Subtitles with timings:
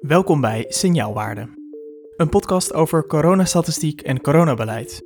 [0.00, 1.48] Welkom bij Signaalwaarde,
[2.16, 5.02] een podcast over coronastatistiek en coronabeleid,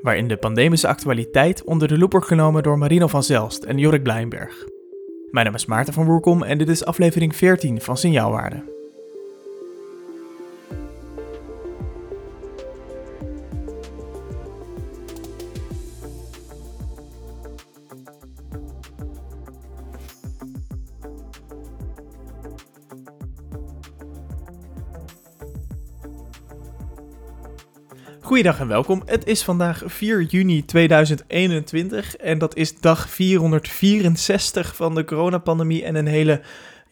[0.00, 4.02] waarin de pandemische actualiteit onder de loep wordt genomen door Marino van Zelst en Jorik
[4.02, 4.66] Blijnberg.
[5.30, 8.81] Mijn naam is Maarten van Woerkom en dit is aflevering 14 van Signaalwaarde.
[28.32, 29.02] Goeiedag en welkom.
[29.06, 35.94] Het is vandaag 4 juni 2021 en dat is dag 464 van de coronapandemie en
[35.94, 36.40] een hele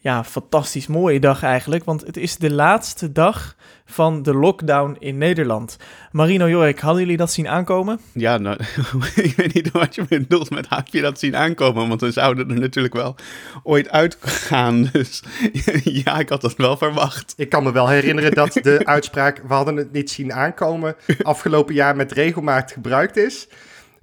[0.03, 3.55] ja, fantastisch mooie dag eigenlijk, want het is de laatste dag
[3.85, 5.77] van de lockdown in Nederland.
[6.11, 7.99] Marino Jorik, hadden jullie dat zien aankomen?
[8.13, 8.57] Ja, nou,
[9.15, 12.49] ik weet niet wat je bedoelt met had je dat zien aankomen, want we zouden
[12.49, 13.15] er natuurlijk wel
[13.63, 14.79] ooit uitgaan.
[14.91, 15.23] Dus
[16.03, 17.33] ja, ik had dat wel verwacht.
[17.37, 21.73] Ik kan me wel herinneren dat de uitspraak, we hadden het niet zien aankomen, afgelopen
[21.73, 23.47] jaar met regelmaat gebruikt is.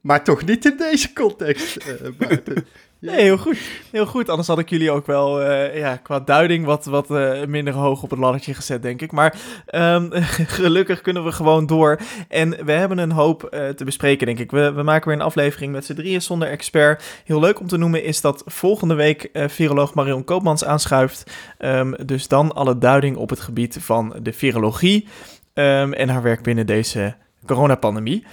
[0.00, 2.56] Maar toch niet in deze context, uh,
[3.00, 3.58] Nee, heel goed.
[3.90, 4.28] Heel goed.
[4.28, 8.02] Anders had ik jullie ook wel uh, ja, qua duiding wat, wat uh, minder hoog
[8.02, 9.12] op het laddertje gezet, denk ik.
[9.12, 9.34] Maar
[9.74, 10.08] um,
[10.58, 11.98] gelukkig kunnen we gewoon door.
[12.28, 14.50] En we hebben een hoop uh, te bespreken, denk ik.
[14.50, 17.22] We, we maken weer een aflevering met z'n drieën zonder expert.
[17.24, 21.30] Heel leuk om te noemen is dat volgende week viroloog Marion Koopmans aanschuift.
[21.58, 25.06] Um, dus dan alle duiding op het gebied van de virologie
[25.54, 27.14] um, en haar werk binnen deze
[27.46, 28.24] coronapandemie.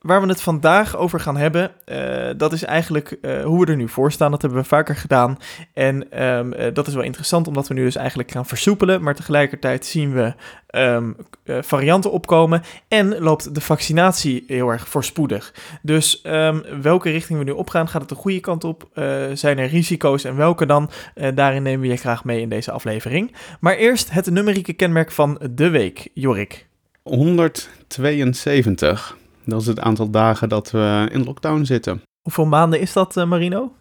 [0.00, 3.76] Waar we het vandaag over gaan hebben, uh, dat is eigenlijk uh, hoe we er
[3.76, 4.30] nu voor staan.
[4.30, 5.38] Dat hebben we vaker gedaan.
[5.74, 9.02] En um, uh, dat is wel interessant, omdat we nu dus eigenlijk gaan versoepelen.
[9.02, 10.34] Maar tegelijkertijd zien we
[10.78, 12.62] um, varianten opkomen.
[12.88, 15.54] En loopt de vaccinatie heel erg voorspoedig.
[15.82, 18.88] Dus um, welke richting we nu opgaan, gaat het de goede kant op?
[19.32, 20.90] zijn er risico's en welke dan?
[21.34, 23.34] daarin nemen we je graag mee in deze aflevering.
[23.60, 26.66] Maar eerst het numerieke kenmerk van de week, Jorik.
[27.02, 29.18] 172.
[29.50, 32.02] Dat is het aantal dagen dat we in lockdown zitten.
[32.22, 33.72] Hoeveel maanden is dat, uh, Marino?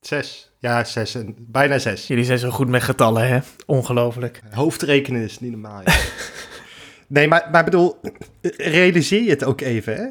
[0.00, 0.52] Zes.
[0.58, 1.14] Ja, zes.
[1.14, 2.06] En bijna zes.
[2.06, 3.38] Jullie zijn zo goed met getallen, hè?
[3.66, 4.40] Ongelooflijk.
[4.50, 5.80] Hoofdrekenen is niet normaal.
[5.84, 5.94] Ja.
[7.06, 8.00] nee, maar, maar bedoel,
[8.56, 10.06] realiseer je het ook even, hè?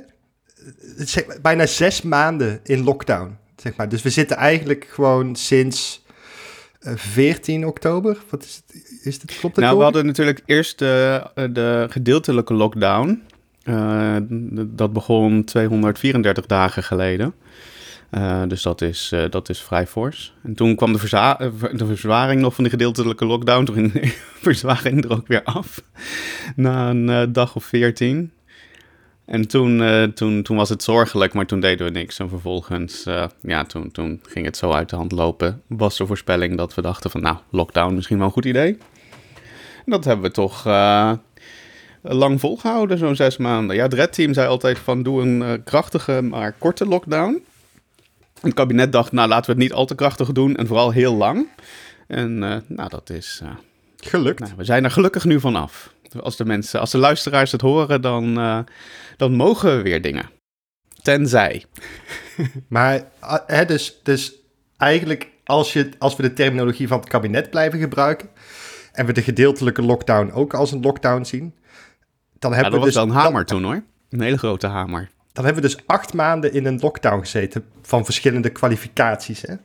[0.98, 3.90] Zeg, bijna zes maanden in lockdown, zeg maar.
[3.90, 6.06] Dus we zitten eigenlijk gewoon sinds
[6.80, 8.18] 14 oktober.
[8.30, 8.84] Wat is het?
[9.04, 13.24] Is het klopt het Nou, we hadden natuurlijk eerst de, de gedeeltelijke lockdown.
[13.66, 14.16] Uh,
[14.68, 17.34] dat begon 234 dagen geleden.
[18.12, 20.34] Uh, dus dat is, uh, dat is vrij fors.
[20.44, 21.00] En toen kwam de,
[21.74, 23.66] de verzwaring nog van de gedeeltelijke lockdown.
[23.66, 24.14] Toen ging de
[24.48, 25.82] verzwaring er ook weer af.
[26.56, 28.32] Na een dag of 14.
[29.26, 29.82] En toen,
[30.14, 32.20] toen, toen was het zorgelijk, maar toen deden we niks.
[32.20, 33.04] En vervolgens,
[33.42, 35.62] ja, toen, toen ging het zo uit de hand lopen.
[35.68, 38.78] Was de voorspelling dat we dachten van, nou, lockdown misschien wel een goed idee.
[39.86, 40.64] Dat hebben we toch
[42.08, 43.76] lang volgehouden, zo'n zes maanden.
[43.76, 47.44] Ja, het Red Team zei altijd van doe een uh, krachtige, maar korte lockdown.
[48.42, 51.16] Het kabinet dacht, nou laten we het niet al te krachtig doen en vooral heel
[51.16, 51.48] lang.
[52.08, 53.40] En uh, nou, dat is...
[53.44, 53.50] Uh,
[53.98, 54.40] Gelukt.
[54.40, 55.94] Nou, we zijn er gelukkig nu vanaf.
[56.20, 58.36] Als de mensen, als de luisteraars het horen, dan,
[59.18, 60.30] dan mogen we weer dingen.
[61.02, 61.66] Tenzij.
[62.68, 63.04] maar
[63.48, 64.34] hè, dus, dus
[64.78, 68.30] eigenlijk, als, je, als we de terminologie van het kabinet blijven gebruiken...
[68.92, 71.54] en we de gedeeltelijke lockdown ook als een lockdown zien
[72.40, 73.84] dan hebben ja, dat we was dus, wel een hamer toen hoor.
[74.10, 75.10] Een hele grote hamer.
[75.32, 79.42] Dan hebben we dus acht maanden in een lockdown gezeten van verschillende kwalificaties.
[79.42, 79.56] Hè?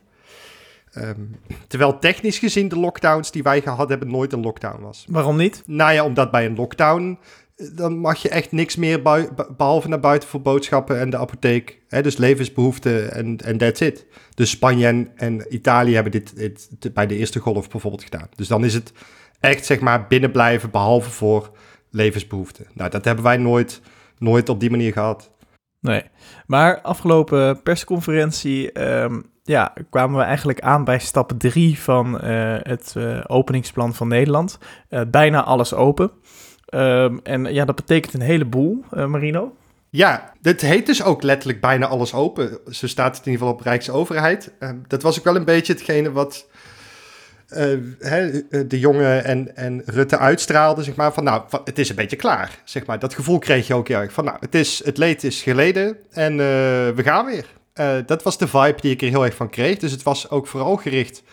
[0.95, 1.35] Um,
[1.67, 5.05] terwijl technisch gezien de lockdowns die wij gehad hebben nooit een lockdown was.
[5.09, 5.63] Waarom niet?
[5.65, 7.19] Nou ja, omdat bij een lockdown
[7.55, 9.01] eh, dan mag je echt niks meer
[9.57, 11.81] behalve naar buiten voor boodschappen en de apotheek.
[11.87, 14.05] Hè, dus levensbehoeften en, en that's it.
[14.33, 18.29] Dus Spanje en, en Italië hebben dit, dit, bij de eerste golf bijvoorbeeld gedaan.
[18.35, 18.91] Dus dan is het
[19.39, 21.51] echt zeg maar binnen blijven behalve voor
[21.91, 22.65] levensbehoeften.
[22.73, 23.81] Nou, dat hebben wij nooit,
[24.17, 25.31] nooit op die manier gehad.
[25.79, 26.03] Nee,
[26.45, 32.93] maar afgelopen persconferentie um, ja, kwamen we eigenlijk aan bij stap 3 van uh, het
[32.97, 34.57] uh, openingsplan van Nederland.
[34.89, 36.11] Uh, bijna alles open.
[36.73, 39.55] Um, en ja, dat betekent een heleboel, Marino.
[39.89, 42.59] Ja, dit heet dus ook letterlijk bijna alles open.
[42.69, 44.53] Zo staat het in ieder geval op Rijksoverheid.
[44.59, 46.50] Ehm, dat was ook wel een beetje hetgene wat uh,
[47.51, 52.59] de jongen en, en Rutte uitstraalde, zeg maar, van nou, het is een beetje klaar,
[52.63, 52.99] zeg maar.
[52.99, 55.97] Dat gevoel kreeg je ook heel erg van, nou, het, is, het leed is geleden
[56.09, 57.45] en uh, we gaan weer.
[57.75, 59.77] Uh, dat was de vibe die ik er heel erg van kreeg.
[59.77, 61.23] Dus het was ook vooral gericht.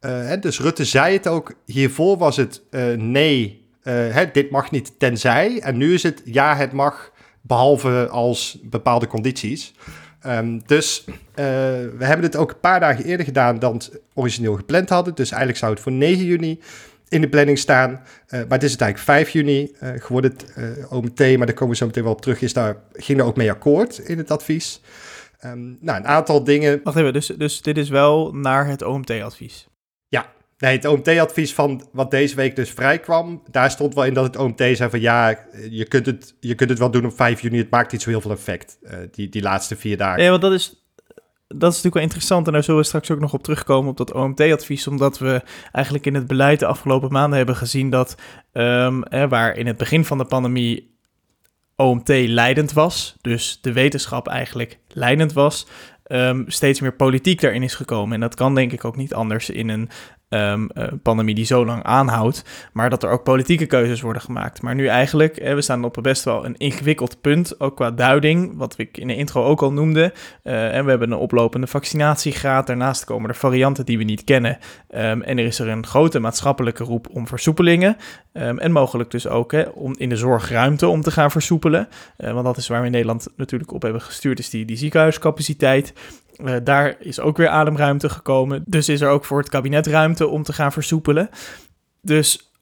[0.00, 1.52] Hè, dus Rutte zei het ook.
[1.66, 2.62] Hiervoor was het
[2.96, 5.60] nee, hè, dit mag niet tenzij.
[5.60, 9.74] En nu is het ja, het mag, behalve als bepaalde condities.
[10.26, 14.54] Um, dus uh, we hebben het ook een paar dagen eerder gedaan dan het origineel
[14.54, 15.14] gepland hadden.
[15.14, 16.60] Dus eigenlijk zou het voor 9 juni
[17.08, 17.90] in de planning staan.
[18.30, 22.02] maar het is uiteindelijk 5 juni geworden, het OMT, maar daar komen we zo meteen
[22.02, 24.80] wel op terug, is daar, ging er ook mee akkoord in het advies.
[25.44, 26.80] Um, nou, een aantal dingen.
[26.84, 29.69] Wacht even, dus, dus dit is wel naar het OMT-advies?
[30.60, 34.36] Nee, het OMT-advies van wat deze week dus vrijkwam, daar stond wel in dat het
[34.36, 35.38] OMT zei van ja,
[35.70, 38.10] je kunt het, je kunt het wel doen op 5 juni, het maakt niet zo
[38.10, 40.22] heel veel effect, uh, die, die laatste vier dagen.
[40.22, 40.84] Ja, want dat is,
[41.48, 43.96] dat is natuurlijk wel interessant en daar zullen we straks ook nog op terugkomen op
[43.96, 45.42] dat OMT-advies, omdat we
[45.72, 48.14] eigenlijk in het beleid de afgelopen maanden hebben gezien dat
[48.52, 50.98] um, waar in het begin van de pandemie
[51.76, 55.66] OMT leidend was, dus de wetenschap eigenlijk leidend was,
[56.06, 58.14] um, steeds meer politiek daarin is gekomen.
[58.14, 59.88] En dat kan denk ik ook niet anders in een
[60.34, 60.68] um,
[61.02, 64.62] pandemie die zo lang aanhoudt, maar dat er ook politieke keuzes worden gemaakt.
[64.62, 68.56] Maar nu eigenlijk, eh, we staan op best wel een ingewikkeld punt, ook qua duiding,
[68.56, 70.12] wat ik in de intro ook al noemde.
[70.44, 74.58] Uh, en we hebben een oplopende vaccinatiegraad, daarnaast komen er varianten die we niet kennen.
[74.94, 77.96] Um, en er is er een grote maatschappelijke roep om versoepelingen.
[78.32, 81.88] Um, en mogelijk dus ook hè, om in de zorg ruimte om te gaan versoepelen.
[82.16, 85.92] Want dat is waar we in Nederland natuurlijk op hebben gestuurd, is die, die ziekenhuiscapaciteit.
[86.44, 88.62] Uh, daar is ook weer ademruimte gekomen.
[88.66, 91.30] Dus is er ook voor het kabinet ruimte om te gaan versoepelen.
[92.02, 92.52] Dus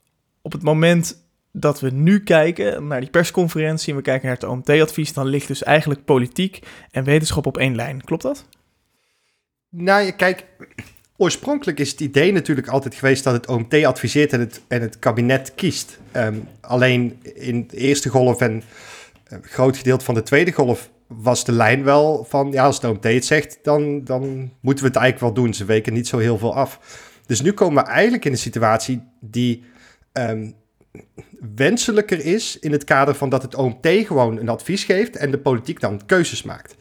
[0.41, 4.45] op het moment dat we nu kijken naar die persconferentie en we kijken naar het
[4.45, 6.59] OMT-advies, dan ligt dus eigenlijk politiek
[6.91, 8.03] en wetenschap op één lijn.
[8.03, 8.45] Klopt dat?
[9.69, 10.45] Nou, kijk,
[11.17, 14.99] oorspronkelijk is het idee natuurlijk altijd geweest dat het OMT adviseert en het, en het
[14.99, 15.99] kabinet kiest.
[16.15, 18.63] Um, alleen in de eerste golf en
[19.27, 22.87] een groot gedeelte van de tweede golf was de lijn wel van, ja, als de
[22.87, 25.53] OMT het zegt, dan, dan moeten we het eigenlijk wel doen.
[25.53, 26.79] Ze weken niet zo heel veel af.
[27.25, 29.63] Dus nu komen we eigenlijk in een situatie die
[30.13, 30.55] um,
[31.55, 35.39] wenselijker is in het kader van dat het OMT gewoon een advies geeft en de
[35.39, 36.75] politiek dan keuzes maakt.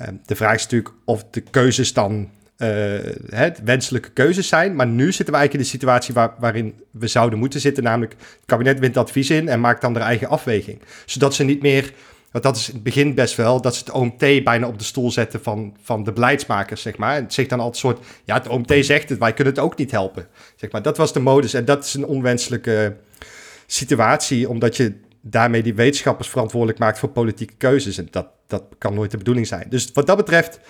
[0.00, 4.74] Um, de vraag is natuurlijk of de keuzes dan uh, wenselijke keuzes zijn.
[4.74, 7.82] Maar nu zitten we eigenlijk in de situatie waar, waarin we zouden moeten zitten.
[7.82, 10.80] Namelijk, het kabinet wint advies in en maakt dan de eigen afweging.
[11.06, 11.92] Zodat ze niet meer
[12.32, 14.84] want dat is in het begin best wel, dat ze het OMT bijna op de
[14.84, 17.16] stoel zetten van, van de beleidsmakers, zeg maar.
[17.16, 19.76] En het zegt dan altijd soort, ja, het OMT zegt het, wij kunnen het ook
[19.76, 20.26] niet helpen.
[20.56, 22.96] Zeg maar, dat was de modus en dat is een onwenselijke
[23.66, 27.98] situatie, omdat je daarmee die wetenschappers verantwoordelijk maakt voor politieke keuzes.
[27.98, 29.66] En dat, dat kan nooit de bedoeling zijn.
[29.68, 30.60] Dus wat dat betreft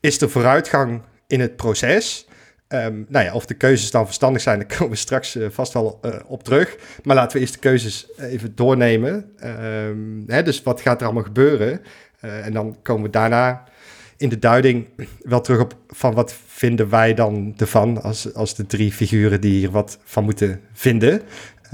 [0.00, 2.26] is er vooruitgang in het proces.
[2.74, 5.72] Um, nou ja, of de keuzes dan verstandig zijn, daar komen we straks uh, vast
[5.72, 6.76] wel uh, op terug.
[7.02, 9.32] Maar laten we eerst de keuzes even doornemen.
[9.44, 11.80] Um, hè, dus wat gaat er allemaal gebeuren?
[12.20, 13.64] En dan komen we daarna
[14.16, 14.86] in de duiding
[15.22, 19.58] wel terug op van wat vinden wij dan ervan als, als de drie figuren die
[19.58, 21.22] hier wat van moeten vinden.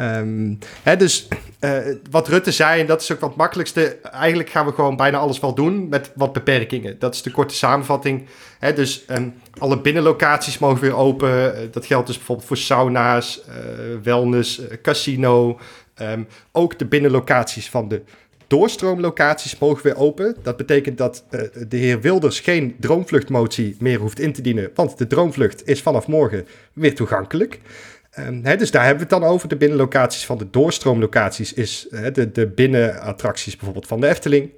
[0.01, 1.29] Um, hè, dus
[1.61, 1.79] uh,
[2.11, 3.97] wat Rutte zei, en dat is ook wat makkelijkste.
[4.03, 6.99] Eigenlijk gaan we gewoon bijna alles wel doen met wat beperkingen.
[6.99, 8.27] Dat is de korte samenvatting.
[8.59, 11.31] Hè, dus um, alle binnenlocaties mogen weer open.
[11.31, 13.55] Uh, dat geldt dus bijvoorbeeld voor sauna's, uh,
[14.03, 15.61] wellness, casino.
[16.03, 18.03] Um, ook de binnenlocaties van de
[18.47, 20.37] doorstroomlocaties mogen weer open.
[20.43, 21.25] Dat betekent dat
[21.69, 24.71] de heer Wilders geen droomvluchtmotie meer hoeft in te dienen.
[24.75, 27.61] Want de droomvlucht is vanaf morgen weer toegankelijk.
[28.19, 29.49] Um, dus daar hebben we het dan over.
[29.49, 34.51] De binnenlocaties van de doorstroomlocaties is de, de binnenattracties bijvoorbeeld van de Efteling.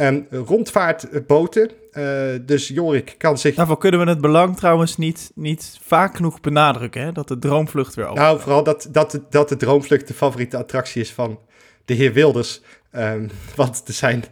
[0.00, 1.70] Um, rondvaartboten.
[1.92, 2.04] Uh,
[2.42, 3.54] dus Jorik kan zich...
[3.54, 7.12] Daarvoor kunnen we het belang trouwens niet, niet vaak genoeg benadrukken, hè?
[7.12, 11.00] dat de droomvlucht weer open Nou, vooral dat, dat, dat de droomvlucht de favoriete attractie
[11.00, 11.38] is van
[11.84, 12.60] de heer Wilders.
[12.92, 14.24] Um, want er zijn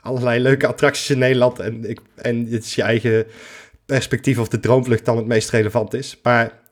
[0.00, 3.26] allerlei leuke attracties in Nederland en, ik, en het is je eigen
[3.86, 6.18] perspectief of de droomvlucht dan het meest relevant is.
[6.22, 6.63] Maar Ehm,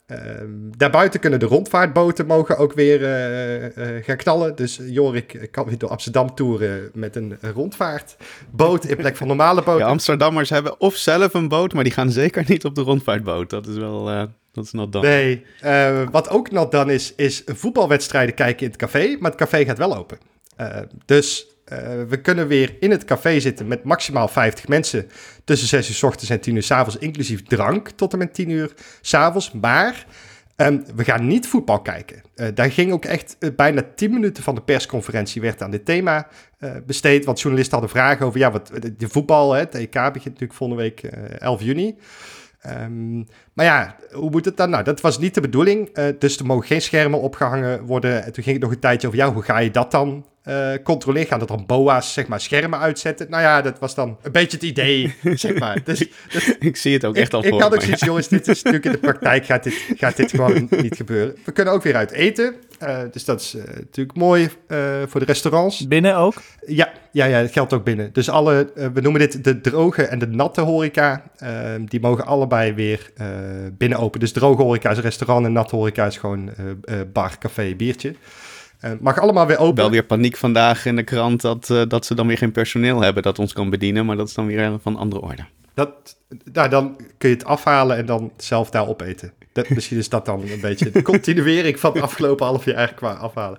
[0.77, 4.57] daarbuiten kunnen de rondvaartboten mogen ook weer uh, uh, gaan knallen.
[4.57, 9.85] Dus Jorik kan weer door Amsterdam toeren met een rondvaartboot in plek van normale boten.
[9.85, 13.51] Ja, Amsterdammers hebben of zelf een boot, maar die gaan zeker niet op de rondvaartboot.
[13.51, 14.05] Dat is wel,
[14.53, 15.07] dat is not done.
[15.07, 15.45] Nee,
[16.11, 19.79] wat ook not done is, is voetbalwedstrijden kijken in het café, maar het café gaat
[19.79, 20.19] wel open.
[21.05, 25.09] dus uh, we kunnen weer in het café zitten met maximaal 50 mensen
[25.45, 28.35] tussen 6 uur s ochtends en 10 uur s avonds, inclusief drank tot en met
[28.35, 29.53] 10 uur s avonds.
[29.53, 30.07] Maar
[30.57, 32.23] um, we gaan niet voetbal kijken.
[32.37, 35.85] Uh, daar ging ook echt uh, bijna 10 minuten van de persconferentie werd aan dit
[35.85, 36.29] thema
[36.87, 37.25] besteed.
[37.25, 40.83] Want journalisten hadden vragen over, ja, wat, de, voetbal, hè, het EK begint natuurlijk volgende
[40.83, 41.01] week
[41.39, 41.97] 11 juni.
[42.67, 44.71] Um, maar ja, hoe moet het dan?
[44.71, 45.95] Nou, dat was niet de bedoeling.
[46.19, 48.25] Dus er mogen geen schermen opgehangen worden.
[48.25, 50.71] En toen ging het nog een tijdje over, ja, hoe ga je dat dan eh,
[50.85, 51.29] controleren.
[51.29, 53.31] Gaan er dan boa's, zeg maar, schermen uitzetten.
[53.31, 55.79] Nou ja, dat was dan een beetje het idee, zeg maar.
[55.85, 56.09] Dus,
[56.59, 58.07] ik zie het ook echt ik, al ik voor had ook zoiets, ja.
[58.07, 61.37] jongens, dit is natuurlijk in de praktijk gaat dit, gaat dit gewoon niet gebeuren.
[61.45, 62.55] We kunnen ook weer uit eten.
[62.79, 65.89] Eh, dus dat is eh, natuurlijk mooi eh, voor de restaurants.
[65.89, 66.35] Binnen ook?
[66.67, 68.11] Ja, ja, ja, dat geldt ook binnen.
[68.13, 71.23] Dus alle, we noemen dit de droge en de natte horeca.
[71.37, 71.51] eh,
[71.85, 73.27] die mogen allebei weer eh,
[73.79, 74.21] binnen open.
[74.21, 77.75] Dus droge horeca is een restaurant en natte horeca is gewoon eh, eh, bar, café,
[77.75, 78.15] biertje.
[78.83, 79.77] Eh, mag allemaal weer open.
[79.77, 83.01] Wel weer paniek vandaag in de krant dat, eh, dat ze dan weer geen personeel
[83.03, 84.07] hebben dat ons kan bedienen.
[84.07, 85.45] Maar dat is dan weer van andere orde.
[85.75, 86.17] Dat,
[86.53, 89.33] nou, dan kun je het afhalen en dan zelf daar opeten.
[89.53, 93.07] Dat, misschien is dat dan een beetje de continuering van het afgelopen half jaar eigenlijk
[93.15, 93.59] qua afhalen.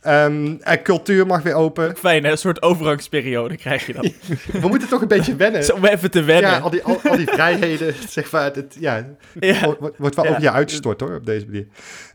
[0.00, 1.96] Ehm, en cultuur mag weer open.
[1.96, 2.30] Fijn, hè?
[2.30, 4.12] een soort overgangsperiode krijg je dan.
[4.62, 5.64] We moeten toch een beetje wennen.
[5.64, 6.50] Zo, om even te wennen.
[6.50, 8.54] Ja, al die, al, al die vrijheden, zeg maar.
[8.54, 9.06] Het, ja,
[9.40, 9.74] Ja.
[9.78, 10.30] wordt, wordt wel Ja.
[10.30, 11.66] over je uitgestort hoor, op deze manier.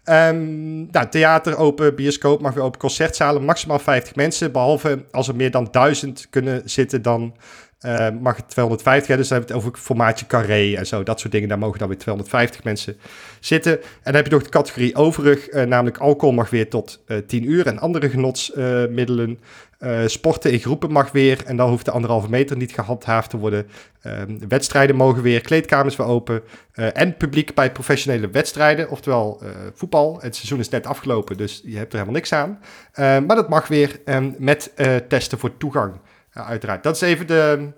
[0.04, 4.52] Ehm, nou, theater open, bioscoop mag weer open, concertzalen, maximaal 50 mensen.
[4.52, 7.36] Behalve als er meer dan 1000 kunnen zitten, dan
[7.80, 9.08] eh, mag het 250.
[9.08, 11.50] Hè, dus dan hebben we het over formaatje carré en zo, dat soort dingen.
[11.50, 12.98] Daar mogen dan weer 250 mensen
[13.40, 13.82] zitten.
[13.82, 17.18] En dan heb je nog de categorie overig, eh, namelijk alcohol mag weer tot eh
[17.18, 19.40] 10 uur en andere genotsmiddelen.
[19.82, 23.38] Eh, sporten in groepen mag weer en dan hoeft de anderhalve meter niet gehandhaafd te
[23.38, 23.68] worden.
[24.02, 26.42] Ehm, wedstrijden mogen weer, kleedkamers weer open.
[26.74, 30.20] eh, en publiek bij professionele wedstrijden, oftewel eh, voetbal.
[30.22, 32.60] Het seizoen is net afgelopen, dus je hebt er helemaal niks aan.
[32.92, 34.74] Eh, maar dat mag weer ehm, met
[35.08, 35.94] testen voor toegang,
[36.32, 36.84] uiteraard.
[36.84, 37.72] Dat is even de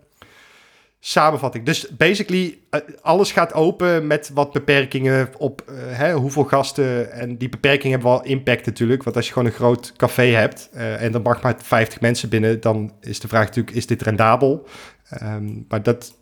[1.05, 1.65] samenvatting.
[1.65, 7.11] Dus basically, eh, alles gaat open met wat beperkingen op eh, hè, hoeveel gasten.
[7.11, 9.03] En die beperkingen hebben wel impact natuurlijk.
[9.03, 12.29] Want als je gewoon een groot café hebt eh, en er mag maar 50 mensen
[12.29, 14.67] binnen, dan is de vraag natuurlijk, is dit rendabel?
[15.09, 16.13] Ehm, maar dat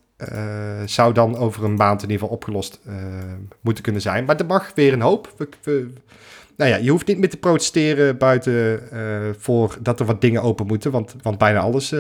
[0.86, 2.80] zou dan over een maand in ieder geval opgelost
[3.62, 4.26] moeten kunnen zijn.
[4.26, 5.48] Maar er mag weer een hoop.
[6.58, 8.82] Nou ja, je hoeft niet meer te protesteren buiten
[9.40, 10.92] voor dat er wat dingen open moeten.
[10.92, 11.94] Want, want bijna alles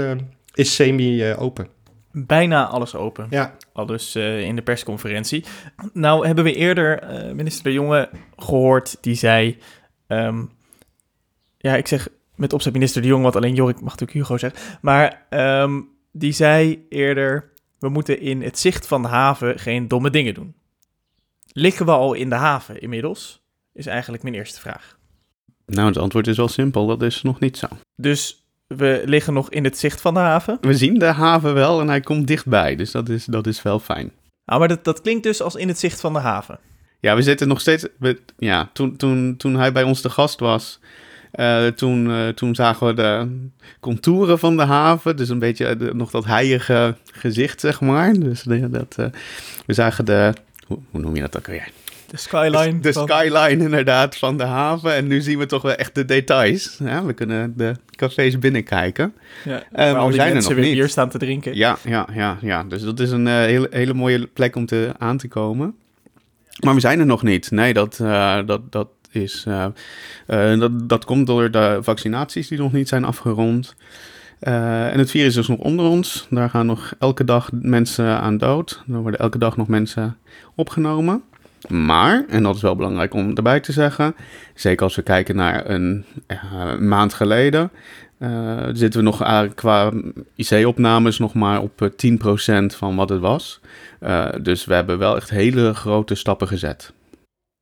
[0.53, 1.67] is semi-open.
[2.11, 3.27] Bijna alles open.
[3.29, 3.55] ja.
[3.73, 5.45] Al dus eh, in de persconferentie.
[5.93, 9.57] Nou hebben we eerder eh, minister De Jonge gehoord die zei...
[10.07, 10.45] ehm,
[11.57, 14.77] ja, ik zeg met opzet minister De Jonge, want alleen Jorik mag natuurlijk Hugo zeggen.
[14.81, 17.49] Maar ehm, die zei eerder...
[17.79, 20.55] we moeten in het zicht van de haven geen domme dingen doen.
[21.53, 23.41] Liggen we al in de haven inmiddels?
[23.73, 24.99] Is eigenlijk mijn eerste vraag.
[25.65, 26.87] Nou, het antwoord is wel simpel.
[26.87, 27.67] Dat is nog niet zo.
[27.95, 28.40] Dus
[28.77, 30.57] we liggen nog in het zicht van de haven.
[30.61, 32.75] We zien de haven wel en hij komt dichtbij.
[32.75, 34.11] Dus dat is, dat is wel fijn.
[34.45, 36.59] Ah, maar dat, dat klinkt dus als in het zicht van de haven.
[36.99, 37.85] Ja, we zitten nog steeds.
[37.99, 40.79] We, ja, toen, toen, toen hij bij ons de gast was.
[41.31, 43.27] eh, toen, eh, toen zagen we de
[43.79, 45.15] contouren van de haven.
[45.17, 48.13] Dus een beetje eh, de- nog dat heilige gezicht, zeg maar.
[48.13, 48.95] Dus de- dat,
[49.65, 50.33] we zagen de.
[50.67, 51.69] Hoe, hoe noem je dat ook weer?
[52.11, 52.79] De skyline.
[52.79, 54.93] De van- skyline inderdaad van de haven.
[54.95, 56.77] En nu zien we toch wel echt de details.
[56.83, 59.13] Ja, we kunnen de cafés binnenkijken.
[59.43, 60.73] Ja, maar waar al we zijn er nog weer niet.
[60.73, 61.55] bier staan te drinken.
[61.55, 62.63] Ja, ja, ja, ja.
[62.63, 65.75] Dus dat is een eh, hele, hele mooie plek om te, aan te komen.
[66.63, 67.51] Maar we zijn er nog niet.
[67.51, 69.43] Nee, dat, eh, dat, dat is.
[69.47, 69.65] eh,
[70.53, 73.75] eh, dat, dat komt door de vaccinaties die nog niet zijn afgerond.
[74.39, 76.27] Eh, en het virus is nog onder ons.
[76.29, 78.83] Daar gaan nog elke dag mensen aan dood.
[78.91, 80.17] Er worden elke dag nog mensen
[80.55, 81.23] opgenomen.
[81.67, 84.15] Maar, en dat is wel belangrijk om erbij te zeggen,
[84.53, 87.71] zeker als we kijken naar een eh, maand geleden,
[88.17, 89.91] eh, zitten we nog eh, qua
[90.35, 93.59] IC-opnames nog maar op eh, 10% van wat het was.
[93.99, 96.93] Eh, dus we hebben wel echt hele grote stappen gezet.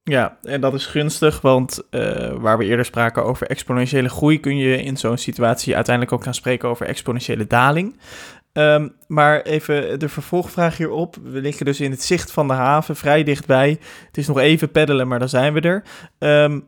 [0.04, 4.58] Ja, en dat is gunstig, want eh, waar we eerder spraken over exponentiële groei, kun
[4.58, 8.00] je in zo'n situatie uiteindelijk ook gaan spreken over exponentiële daling.
[8.54, 11.16] Ehm, maar even de vervolgvraag hierop.
[11.24, 13.70] We liggen dus in het zicht van de haven, vrij dichtbij.
[14.06, 15.84] Het is nog even peddelen, maar dan zijn we er.
[16.18, 16.60] Ehm,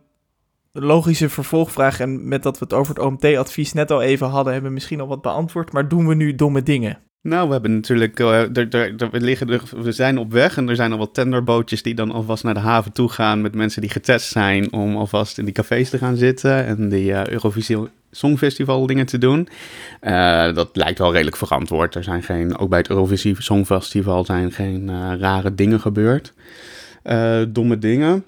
[0.71, 4.53] de logische vervolgvraag, en met dat we het over het OMT-advies net al even hadden,
[4.53, 5.73] hebben we misschien al wat beantwoord.
[5.73, 7.00] Maar doen we nu domme dingen?
[7.23, 8.43] Nou, we hebben natuurlijk, eh,
[9.11, 9.47] we, liggen
[9.83, 12.59] we zijn op weg en er zijn al wat tenderbootjes die dan alvast naar de
[12.59, 16.15] haven toe gaan met mensen die getest zijn om alvast in die cafés te gaan
[16.15, 17.77] zitten en die eh, Eurovisie
[18.11, 19.47] Songfestival dingen te doen.
[19.99, 21.95] Eh, dat lijkt wel redelijk verantwoord.
[21.95, 26.33] Er zijn geen, ook bij het Eurovisie Songfestival zijn geen eh, rare dingen gebeurd.
[27.03, 28.25] Eh, domme dingen.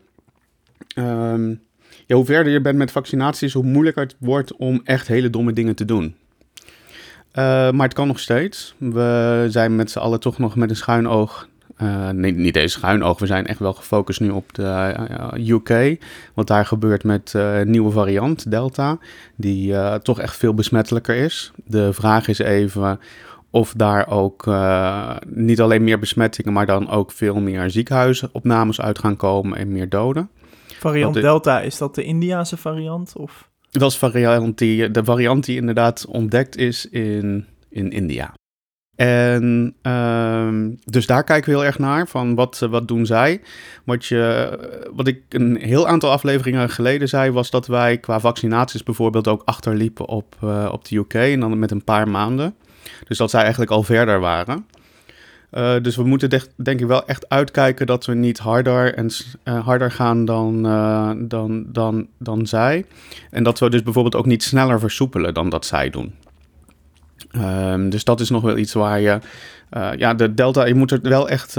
[0.95, 1.49] Ehm,
[2.05, 5.53] ja, hoe verder je bent met vaccinaties, hoe moeilijker het wordt om echt hele domme
[5.53, 6.15] dingen te doen.
[7.33, 8.75] Maar het kan nog steeds.
[8.77, 11.47] We zijn met z'n allen toch nog met een schuin oog.
[11.83, 13.19] Eh, nee, niet deze schuin oog.
[13.19, 16.03] We zijn echt wel gefocust nu op de eh, UK.
[16.33, 18.97] Wat daar gebeurt met eh, een nieuwe variant, Delta.
[19.35, 21.51] Die eh, toch echt veel besmettelijker is.
[21.65, 22.99] De vraag is even
[23.49, 28.99] of daar ook eh, niet alleen meer besmettingen, maar dan ook veel meer ziekenhuisopnames uit
[28.99, 30.29] gaan komen en meer doden.
[30.79, 33.13] Variant Delta, is dat de Indiase variant?
[33.17, 33.49] Of?
[33.71, 38.33] Dat is variant die, de variant die inderdaad ontdekt is in, in India.
[38.95, 43.41] En ehm, dus daar kijken we heel erg naar, van wat, wat doen zij?
[43.83, 44.59] Wat, je,
[44.93, 49.41] wat ik een heel aantal afleveringen geleden zei, was dat wij qua vaccinaties bijvoorbeeld ook
[49.45, 52.55] achterliepen op, uh, op de UK en dan met een paar maanden.
[53.07, 54.65] Dus dat zij eigenlijk al verder waren.
[55.81, 59.09] Dus we moeten denk ik wel echt uitkijken dat we niet harder, en,
[59.43, 60.63] harder gaan dan,
[61.27, 62.85] dan, dan, dan zij.
[63.31, 66.13] En dat we dus bijvoorbeeld ook niet sneller versoepelen dan dat zij doen.
[67.37, 69.19] Um, dus dat is nog wel iets waar je.
[69.97, 71.57] ja, de delta, je moet het wel echt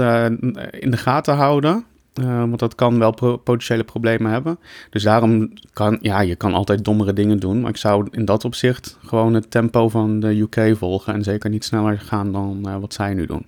[0.69, 1.85] in de gaten houden.
[2.23, 3.11] want dat kan wel
[3.43, 4.59] potentiële problemen hebben.
[4.89, 7.61] Dus daarom kan, ja, je kan altijd dommere dingen doen.
[7.61, 11.13] Maar ik zou in dat opzicht gewoon het tempo van de UK volgen.
[11.13, 13.45] En zeker niet sneller gaan dan wat zij nu doen.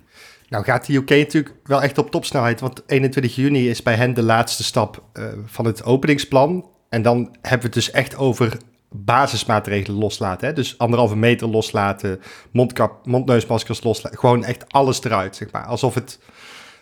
[0.48, 4.14] Nou gaat de UK natuurlijk wel echt op topsnelheid, want 21 juni is bij hen
[4.14, 5.02] de laatste stap
[5.46, 6.66] van het openingsplan.
[6.88, 8.56] En dan hebben we het dus echt over
[8.90, 10.48] basismaatregelen loslaten.
[10.48, 10.54] Hè?
[10.54, 14.18] Dus anderhalve meter loslaten, mondkap, mondneusmaskers loslaten.
[14.18, 15.64] Gewoon echt alles eruit, zeg maar.
[15.64, 16.18] Alsof het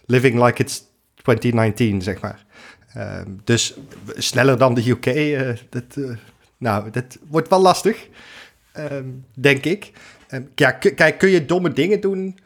[0.06, 0.82] living like it's
[1.14, 2.44] 2019, zeg maar.
[2.96, 3.74] Uh, dus
[4.16, 6.16] sneller dan de UK, uh, dat, uh,
[6.58, 8.08] nou, dat wordt wel lastig,
[8.72, 9.92] ehm, denk ik.
[10.28, 12.38] Ehm, ja, kijk, kun je domme dingen doen?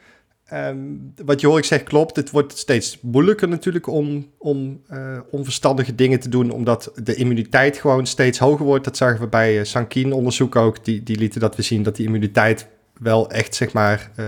[0.53, 2.15] Um, wat Jorik zegt klopt.
[2.15, 7.77] Het wordt steeds moeilijker natuurlijk om, om uh, onverstandige dingen te doen, omdat de immuniteit
[7.77, 8.85] gewoon steeds hoger wordt.
[8.85, 10.85] Dat zagen we bij uh, Sankien onderzoek ook.
[10.85, 12.67] Die, die lieten dat we zien dat die immuniteit
[12.99, 14.25] wel echt, zeg maar, uh,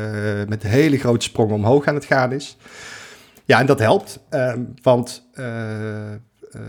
[0.47, 2.57] met hele grote sprongen omhoog aan het gaan is.
[3.45, 5.29] Ja, en dat helpt, um, want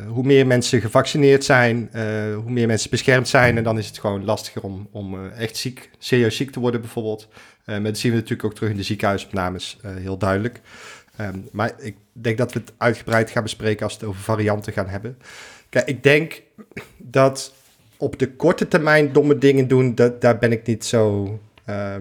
[0.07, 1.91] hoe meer mensen gevaccineerd zijn,
[2.35, 5.91] hoe meer mensen beschermd zijn, en dan is het gewoon lastiger om, om echt ziek,
[5.99, 7.29] serieus ziek te worden bijvoorbeeld.
[7.64, 10.61] Maar dat zien we natuurlijk ook terug in de ziekenhuisopnames, heel duidelijk.
[11.21, 14.73] Um, maar ik denk dat we het uitgebreid gaan bespreken als we het over varianten
[14.73, 15.19] gaan hebben.
[15.69, 16.43] Kijk, ik denk
[16.97, 17.55] dat
[17.97, 21.38] op de korte termijn domme dingen doen, dat, daar ben ik niet zo
[21.69, 21.97] uh,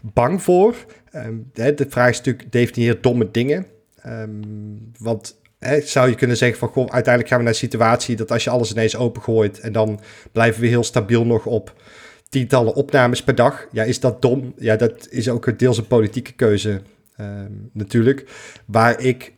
[0.00, 0.74] bang voor.
[1.14, 3.66] Um, de vraag is natuurlijk, definieer domme dingen.
[4.98, 8.30] want hè, zou je kunnen zeggen van, goh, uiteindelijk gaan we naar een situatie dat
[8.30, 10.00] als je alles ineens opengooit en dan
[10.32, 11.74] blijven we heel stabiel nog op
[12.28, 13.66] tientallen opnames per dag.
[13.72, 14.54] Ja, is dat dom?
[14.58, 16.80] Ja, dat is ook deels een politieke keuze
[17.20, 17.26] uh,
[17.72, 18.24] natuurlijk.
[18.64, 19.32] Waar ik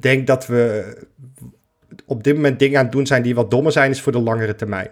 [0.00, 0.94] denk dat we
[2.06, 4.20] op dit moment dingen aan het doen zijn die wat dommer zijn, is voor de
[4.20, 4.88] langere termijn.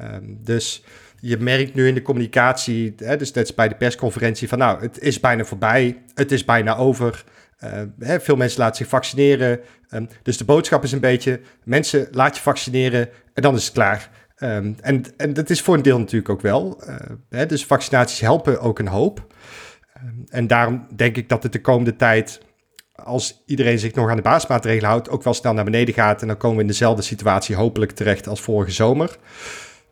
[0.00, 0.84] Um, dus
[1.20, 4.98] je merkt nu in de communicatie, hè, dus net bij de persconferentie, van nou, het
[4.98, 7.24] is bijna voorbij, het is bijna over.
[7.64, 9.60] Uh, hè, veel mensen laten zich vaccineren.
[9.90, 13.72] Um, dus de boodschap is een beetje, mensen laat je vaccineren en dan is het
[13.72, 14.10] klaar.
[14.38, 16.82] Um, en, en dat is voor een deel natuurlijk ook wel.
[16.88, 16.96] Uh,
[17.28, 19.34] hè, dus vaccinaties helpen ook een hoop.
[19.96, 22.40] Um, en daarom denk ik dat het de komende tijd,
[22.94, 26.22] als iedereen zich nog aan de basismaatregelen houdt, ook wel snel naar beneden gaat.
[26.22, 29.16] En dan komen we in dezelfde situatie hopelijk terecht als vorige zomer.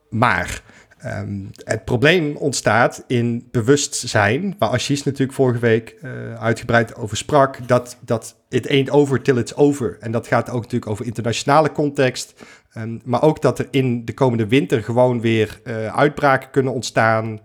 [0.08, 0.62] Maar
[1.06, 7.68] um, het probleem ontstaat in bewustzijn, waar Ashish natuurlijk vorige week uh, uitgebreid over sprak,
[7.68, 9.96] dat, dat it ain't over till it's over.
[10.00, 12.34] En dat gaat ook natuurlijk over internationale context,
[12.76, 17.40] um, maar ook dat er in de komende winter gewoon weer uh, uitbraken kunnen ontstaan.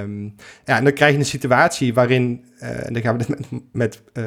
[0.00, 3.50] Um, ja, en dan krijg je een situatie waarin, uh, en daar gaan we het
[3.50, 4.24] met, met uh,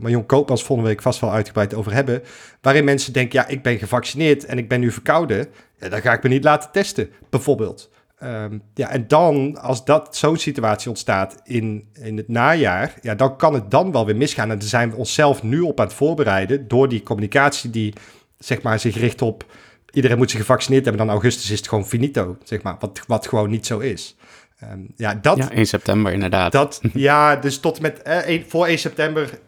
[0.00, 2.22] Marion Koopmans volgende week vast wel uitgebreid over hebben,
[2.60, 5.46] waarin mensen denken, ja, ik ben gevaccineerd en ik ben nu verkouden,
[5.80, 7.90] ja, dan ga ik me niet laten testen, bijvoorbeeld.
[8.22, 13.36] Um, ja, en dan, als dat zo'n situatie ontstaat in, in het najaar, ja, dan
[13.36, 14.50] kan het dan wel weer misgaan.
[14.50, 17.92] En daar zijn we onszelf nu op aan het voorbereiden door die communicatie die,
[18.38, 19.44] zeg maar, zich richt op
[19.90, 23.28] iedereen moet zich gevaccineerd hebben, dan augustus is het gewoon finito, zeg maar, wat, wat
[23.28, 24.16] gewoon niet zo is.
[24.62, 26.52] Um, ja, dat, ja, 1 september inderdaad.
[26.52, 29.38] Dat, ja, dus tot met eh, 1, voor 1 september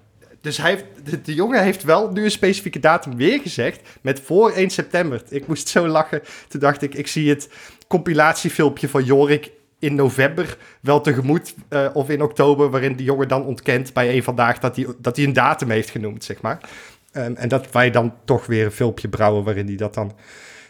[0.43, 3.81] dus hij heeft, de, de, jongen heeft wel nu een specifieke datum weer gezegd.
[4.01, 5.23] Met voor 1 september.
[5.29, 6.23] Ik moest zo lachen.
[6.49, 7.49] Toen dacht ik, ik zie het
[7.89, 11.55] compilatiefilmpje van Jorik in november wel tegemoet.
[11.69, 15.17] Uh, of in oktober, waarin die jongen dan ontkent bij een vandaag dat hij, dat
[15.17, 16.61] hij een datum heeft genoemd, zeg maar.
[17.13, 20.13] Um, en dat wij dan toch weer een filmpje brouwen waarin hij dat dan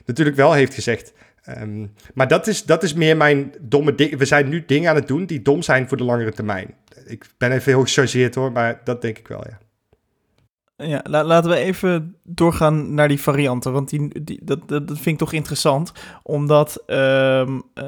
[0.05, 1.13] natuurlijk wel heeft gezegd.
[1.49, 4.19] Um, maar dat is, dat is meer mijn domme ding.
[4.19, 6.75] We zijn nu dingen aan het doen die dom zijn voor de langere termijn.
[7.07, 9.59] Ik ben even heel gechargeerd hoor, maar dat denk ik wel, ja.
[10.83, 13.73] Ja, la laten we even doorgaan naar die varianten.
[13.73, 15.93] Want die, die, dat, dat, dat vind ik toch interessant.
[16.23, 16.83] Omdat.
[16.87, 17.85] Um, uh,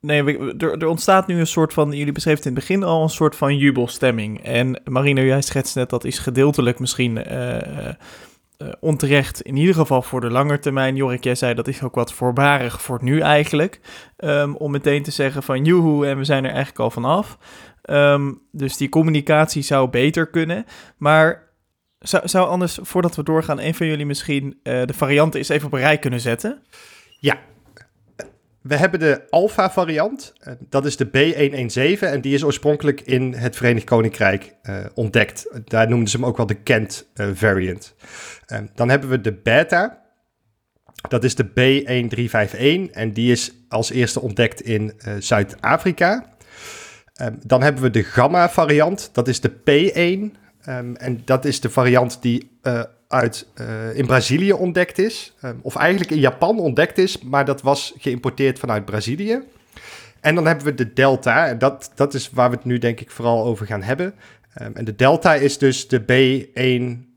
[0.00, 1.92] nee, er, ontstaat nu een soort van.
[1.92, 4.42] Jullie beschreven in het begin al een soort van jubelstemming.
[4.42, 7.32] En Marino, jij schetst net dat is gedeeltelijk misschien.
[7.32, 7.88] Uh,
[8.62, 10.96] uh, onterecht, in ieder geval voor de lange termijn.
[10.96, 13.80] Jorik, jij zei dat is ook wat voorbarig voor nu eigenlijk.
[14.16, 17.38] Um, om meteen te zeggen van joehoe en we zijn er eigenlijk al vanaf.
[17.90, 20.64] Um, dus die communicatie zou beter kunnen.
[20.96, 21.47] Maar
[22.00, 25.72] zou, anders, voordat we doorgaan, een van jullie misschien uh, de varianten eens even op
[25.72, 26.62] een rij kunnen zetten?
[27.20, 27.38] Ja.
[28.62, 30.32] We hebben de Alpha variant.
[30.40, 35.48] Uh, dat is de B117 en die is oorspronkelijk in het Verenigd Koninkrijk uh, ontdekt.
[35.64, 37.94] Daar noemden ze hem ook wel de Kent variant.
[38.74, 40.06] dan hebben we de Beta.
[41.08, 46.36] Dat is de B1351 en die is als eerste ontdekt in Zuid-Afrika.
[47.46, 49.10] dan hebben we de Gamma variant.
[49.12, 50.36] Dat is de P1
[50.68, 55.34] Um, en dat is de variant die uh, uit, uh, in Brazilië ontdekt is.
[55.44, 59.42] Um, of eigenlijk in Japan ontdekt is, maar dat was geïmporteerd vanuit Brazilië.
[60.20, 61.46] En dan hebben we de Delta.
[61.46, 64.14] En dat, dat is waar we het nu denk ik vooral over gaan hebben.
[64.62, 67.07] Um, en de Delta is dus de B1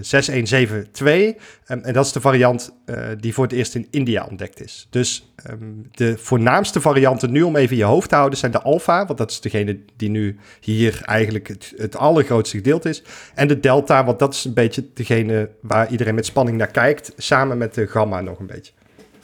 [0.00, 1.06] 6172.
[1.06, 1.34] Eh, eh,
[1.66, 4.86] ehm, en dat is de variant uh, die voor het eerst in India ontdekt is.
[4.90, 9.06] Dus um, de voornaamste varianten nu om even je hoofd te houden zijn de Alpha,
[9.06, 13.02] want dat is degene die nu hier eigenlijk het, het allergrootste gedeelte is.
[13.34, 17.12] En de Delta, want dat is een beetje degene waar iedereen met spanning naar kijkt,
[17.16, 18.72] samen met de Gamma nog een beetje.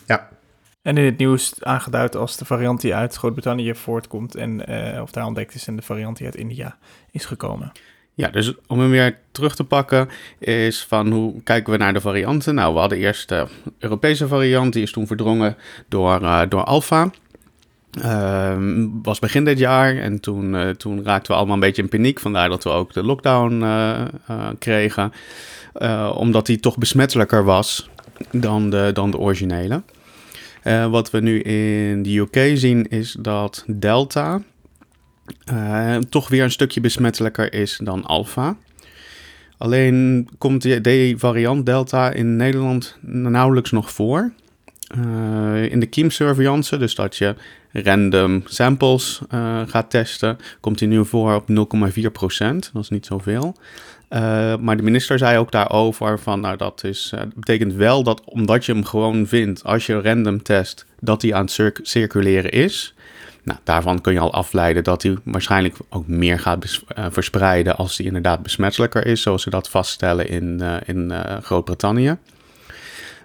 [0.07, 0.28] Ja.
[0.83, 5.11] En in het nieuws aangeduid als de variant die uit Groot-Brittannië voortkomt en uh, of
[5.11, 6.78] daar ontdekt is en de variant die uit India
[7.11, 7.72] is gekomen.
[8.22, 10.08] Ja, dus om hem weer terug te pakken,
[10.38, 12.54] is van hoe kijken we naar de varianten?
[12.54, 13.46] Nou, we hadden eerst de
[13.78, 15.56] Europese variant, die is toen verdrongen
[15.88, 17.11] door, uh, door Alpha.
[17.98, 18.56] Uh,
[19.02, 22.20] was begin dit jaar en toen, uh, toen raakten we allemaal een beetje in paniek.
[22.20, 23.64] Vandaar dat we ook de lockdown
[24.58, 25.12] kregen.
[26.14, 27.88] omdat die toch besmettelijker was
[28.30, 29.82] dan de, dan de originele.
[30.90, 34.42] wat we nu in de UK zien is dat Delta,
[35.52, 38.56] uh, toch weer een stukje besmettelijker is dan alfa.
[39.56, 44.32] Alleen komt die, variant Delta in Nederland nauwelijks nog voor.
[44.98, 47.34] Uh, in de kiemsurveillance, dus dat je
[47.72, 51.54] random samples uh, gaat testen, komt hij nu voor op 0,4%.
[52.72, 53.56] Dat is niet zoveel.
[54.60, 58.72] Maar de minister zei ook daarover van, nou dat is, betekent wel dat omdat je
[58.72, 62.94] hem gewoon vindt als je random test, dat hij aan het circuleren is.
[63.44, 67.96] Nou, daarvan kun je al afleiden dat hij waarschijnlijk ook meer gaat uh, verspreiden als
[67.96, 72.16] hij inderdaad besmettelijker is, zoals ze dat vaststellen in, uh, in uh, Groot-Brittannië.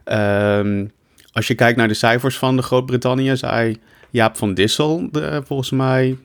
[0.05, 0.91] Um,
[1.31, 3.77] als je kijkt naar de cijfers van de Groot-Brittannië, zei
[4.09, 5.09] Jaap van Dissel
[5.45, 6.17] volgens mij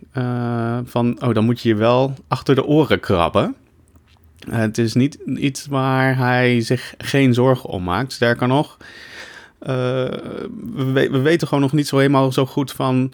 [0.84, 3.54] van, oh dan moet je je wel achter de oren krabben.
[4.50, 8.12] het is niet iets waar hij zich geen zorgen om maakt.
[8.12, 8.76] Sterker nog,
[9.58, 13.12] we, we weten gewoon nog niet zo helemaal zo goed van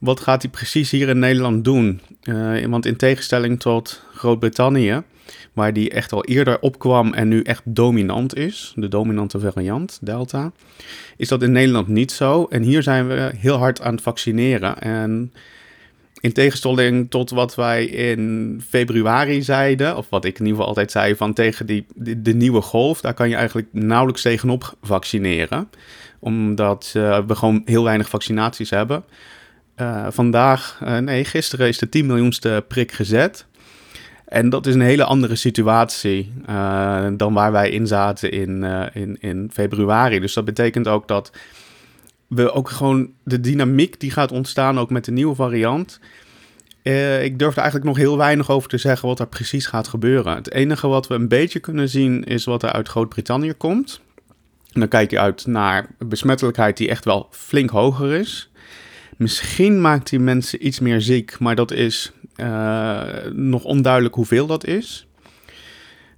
[0.00, 2.00] wat gaat hij precies hier in Nederland doen?
[2.22, 5.02] Uh, want in tegenstelling tot Groot-Brittannië,
[5.52, 10.52] waar die echt al eerder opkwam en nu echt dominant is, de dominante variant, Delta,
[11.16, 12.46] is dat in Nederland niet zo.
[12.50, 14.80] En hier zijn we heel hard aan het vaccineren.
[14.80, 15.32] En
[16.20, 20.90] in tegenstelling tot wat wij in februari zeiden, of wat ik in ieder geval altijd
[20.90, 25.68] zei van tegen die, de, nieuwe golf, daar kan je eigenlijk nauwelijks tegenop vaccineren.
[26.18, 29.04] Omdat uh, we gewoon heel weinig vaccinaties hebben.
[29.80, 33.46] Uh, vandaag, uh, nee, gisteren is de 10 miljoenste prik gezet.
[34.24, 38.62] En dat is een hele andere situatie uh, dan waar wij in zaten in,
[38.92, 40.20] in, in februari.
[40.20, 41.32] Dus dat betekent ook dat
[42.26, 46.00] we ook gewoon de dynamiek die gaat ontstaan, ook met de nieuwe variant.
[47.22, 50.34] ik durf er eigenlijk nog heel weinig over te zeggen wat er precies gaat gebeuren.
[50.34, 54.00] Het enige wat we een beetje kunnen zien is wat er uit Groot-Brittannië komt.
[54.72, 58.49] En dan kijk je uit naar besmettelijkheid die echt wel flink hoger is.
[59.20, 63.02] Misschien maakt die mensen iets meer ziek, maar dat is uh,
[63.32, 65.06] nog onduidelijk hoeveel dat is.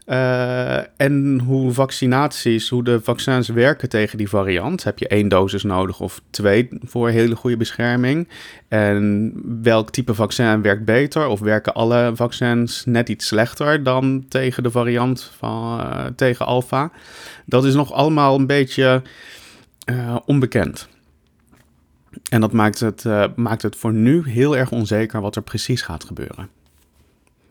[0.06, 4.84] Uh, en hoe vaccinaties, hoe de vaccins werken tegen die variant.
[4.84, 8.28] Heb je één dosis nodig of twee voor hele goede bescherming?
[8.68, 11.26] En welk type vaccin werkt beter?
[11.26, 16.90] Of werken alle vaccins net iets slechter dan tegen de variant van uh, tegen alpha?
[17.46, 19.02] Dat is nog allemaal een beetje
[20.24, 20.90] onbekend.
[22.30, 25.82] En dat maakt het, uh, maakt het voor nu heel erg onzeker wat er precies
[25.82, 26.48] gaat gebeuren.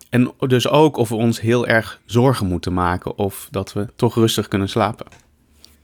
[0.09, 4.15] En dus ook of we ons heel erg zorgen moeten maken of dat we toch
[4.15, 5.05] rustig kunnen slapen.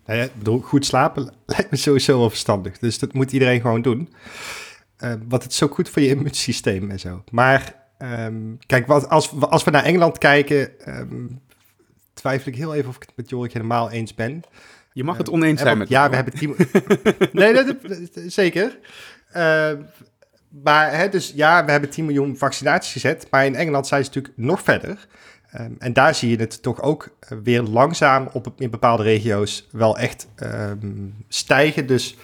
[0.06, 2.78] Nou ja, bedoel, goed slapen lijkt me sowieso wel verstandig.
[2.78, 4.14] Dus dat moet iedereen gewoon doen.
[5.00, 7.24] Uh, want het is zo goed voor je immuunsysteem en zo.
[7.32, 11.42] Maar um, kijk, wat, als, als we naar Engeland kijken, um,
[12.14, 14.42] twijfel ik heel even of ik het met Jorik helemaal eens ben.
[14.98, 16.56] Je mag het oneens zijn met Ja, we hebben tien...
[17.32, 17.76] nee, dat,
[18.28, 18.78] zeker.
[19.36, 19.72] Uh,
[20.64, 23.28] maar hè, dus ja, we hebben 10 miljoen vaccinaties gezet.
[23.32, 25.08] Maar in Engeland zijn ze natuurlijk nog verder.
[25.60, 29.98] Um, en daar zie je het toch ook weer langzaam op, in bepaalde regio's wel
[29.98, 31.88] echt um, stijgen.
[31.88, 32.16] Dus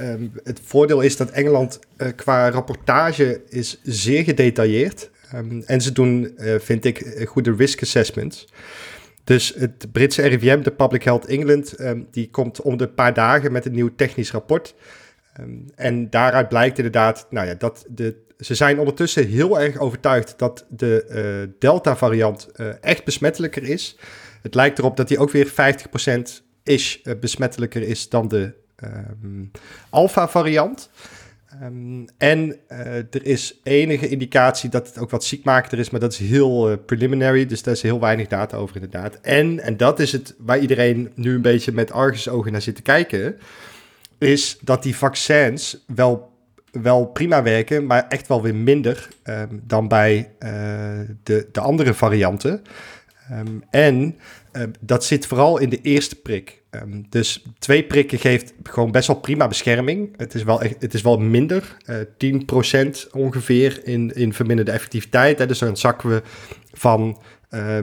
[0.00, 5.10] um, het voordeel is dat Engeland uh, qua rapportage is zeer gedetailleerd.
[5.66, 8.48] en ze doen, uh, vind ik, goede risk assessments.
[9.24, 13.52] Dus het Britse RIVM, de Public Health England, ehm, die komt om de paar dagen
[13.52, 14.74] met een nieuw technisch rapport.
[15.32, 20.34] Ehm, en daaruit blijkt inderdaad, nou ja, dat de, ze zijn ondertussen heel erg overtuigd
[20.36, 21.06] dat de
[21.46, 23.96] uh, Delta-variant uh, echt besmettelijker is.
[24.42, 25.52] Het lijkt erop dat die ook weer 50%
[26.62, 28.52] is uh, besmettelijker is dan de
[29.22, 29.50] um,
[29.90, 30.90] Alpha-variant.
[31.62, 32.56] Um, en
[33.10, 37.46] er is enige indicatie dat het ook wat ziekmakender is, maar dat is heel preliminary,
[37.46, 39.18] dus daar is heel weinig data over inderdaad.
[39.20, 42.82] En, en dat is het waar iedereen nu een beetje met argusogen naar zit te
[42.82, 43.36] kijken
[44.18, 46.32] is dat die vaccins wel,
[46.72, 50.50] wel prima werken, maar echt wel weer minder um, dan bij uh,
[51.22, 52.62] de, de andere varianten.
[53.32, 54.18] Um, en
[54.80, 56.59] dat zit vooral in de eerste prik.
[56.70, 60.14] Um, dus twee prikken geeft gewoon best wel prima bescherming.
[60.16, 61.96] Het is wel, het is wel minder, uh,
[63.06, 65.38] 10% ongeveer in, in verminderde effectiviteit.
[65.38, 65.46] Hè.
[65.46, 66.22] Dus dan zakken we
[66.72, 67.78] van uh,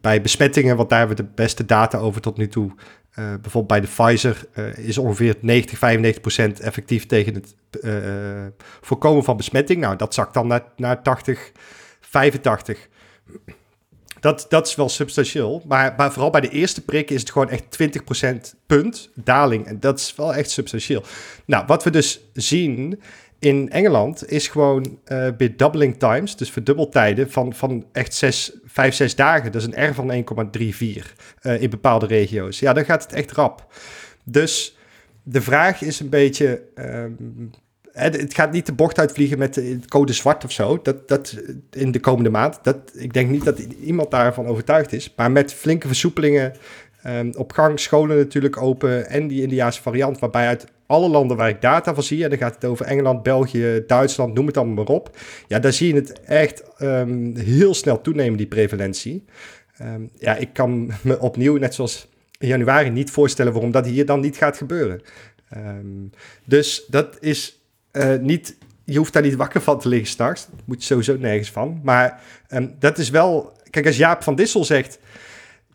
[0.00, 2.76] bij besmettingen, want daar hebben we de beste data over tot nu toe, uh,
[3.14, 7.54] bijvoorbeeld bij de Pfizer is ongeveer 90, 95 procent effectief tegen het
[8.80, 9.80] voorkomen van besmetting.
[9.80, 11.52] Nou, dat zakt dan naar, naar 80,
[12.00, 12.88] 85.
[14.20, 15.62] Dat, dat is wel substantieel.
[15.66, 17.64] Maar, maar vooral bij de eerste prik is het gewoon echt
[18.52, 19.66] 20% punt daling.
[19.66, 21.02] En dat is wel echt substantieel.
[21.44, 23.00] Nou, wat we dus zien
[23.38, 28.94] in Engeland is gewoon uh, bij doubling times, dus verdubbeltijden van, van echt 6, 5,
[28.94, 29.52] 6 dagen.
[29.52, 30.78] Dat is een R van 1,34
[31.42, 32.58] uh, in bepaalde regio's.
[32.58, 33.72] Ja, dan gaat het echt rap.
[34.24, 34.76] Dus
[35.22, 36.62] de vraag is een beetje...
[36.74, 37.50] Um,
[37.92, 40.80] het gaat niet de bocht uitvliegen met de code zwart of zo.
[40.82, 41.36] Dat, dat
[41.70, 42.58] in de komende maand.
[42.62, 45.12] Dat, ik denk niet dat iemand daarvan overtuigd is.
[45.16, 46.52] Maar met flinke versoepelingen
[47.06, 51.48] um, op gang, scholen natuurlijk open en die Indiaanse variant, waarbij uit alle landen waar
[51.48, 54.84] ik data van zie, en dan gaat het over Engeland, België, Duitsland, noem het allemaal
[54.84, 55.16] maar op.
[55.48, 59.24] Ja, daar zie je het echt um, heel snel toenemen, die prevalentie.
[59.82, 64.06] Um, ja, ik kan me opnieuw, net zoals in januari, niet voorstellen waarom dat hier
[64.06, 65.00] dan niet gaat gebeuren.
[66.44, 67.59] Dus dat is
[67.92, 70.48] uh, niet, je hoeft daar niet wakker van te liggen straks.
[70.64, 71.80] Moet je sowieso nergens van.
[71.82, 72.20] Maar
[72.78, 74.98] dat is wel, kijk, als Jaap van Dissel zegt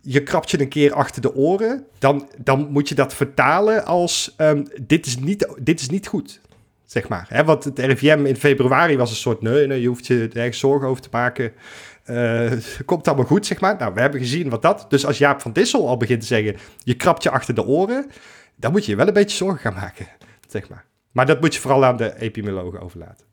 [0.06, 4.36] je krabt je een keer achter de oren, dan, dan moet je dat vertalen als
[4.38, 6.42] um, dit, is niet, dit is niet goed.
[6.86, 7.42] Zeg maar.
[7.46, 10.88] Want het RIVM in februari was een soort nee, nee je hoeft je ergens zorgen
[10.88, 11.52] over te maken.
[12.06, 12.52] Uh,
[12.86, 13.76] komt allemaal goed, zeg maar.
[13.78, 14.86] Nou, we hebben gezien wat dat.
[14.90, 18.12] Dus als Jaap van Dissel al begint te zeggen: je krabt je achter de oren,
[18.56, 20.08] dan moet je je wel een beetje zorgen gaan maken.
[20.48, 20.86] Zeg maar.
[21.16, 23.26] Maar dat moet je vooral aan de epidemiologen overlaten.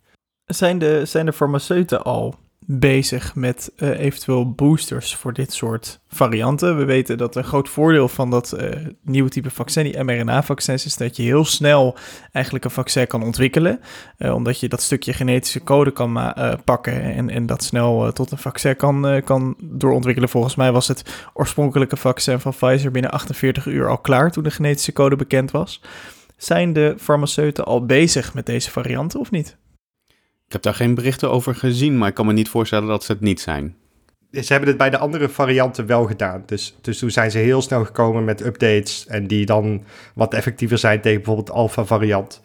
[0.45, 2.35] Zijn de, zijn de farmaceuten al
[2.67, 6.77] bezig met uh, eventueel boosters voor dit soort varianten.
[6.77, 8.71] We weten dat een groot voordeel van dat uh,
[9.03, 11.97] nieuwe type vaccin, die mRNA-vaccins, is dat je heel snel
[12.33, 13.81] eigenlijk een vaccin kan ontwikkelen.
[14.19, 18.39] Uh, omdat je dat stukje genetische code kan pakken en, en dat snel tot een
[18.39, 20.29] vaccin kan, kan doorontwikkelen.
[20.29, 24.51] Volgens mij was het oorspronkelijke vaccin van Pfizer binnen 48 uur al klaar toen de
[24.51, 25.81] genetische code bekend was.
[26.43, 29.57] Zijn de farmaceuten al bezig met deze varianten of niet?
[30.47, 33.13] Ik heb daar geen berichten over gezien, maar ik kan me niet voorstellen dat ze
[33.13, 33.77] het niet zijn.
[34.31, 36.43] Ze hebben het bij de andere varianten wel gedaan.
[36.47, 39.07] Dus, dus toen zijn ze heel snel gekomen met updates.
[39.07, 42.41] En die dan wat effectiever zijn tegen bijvoorbeeld de alpha-variant.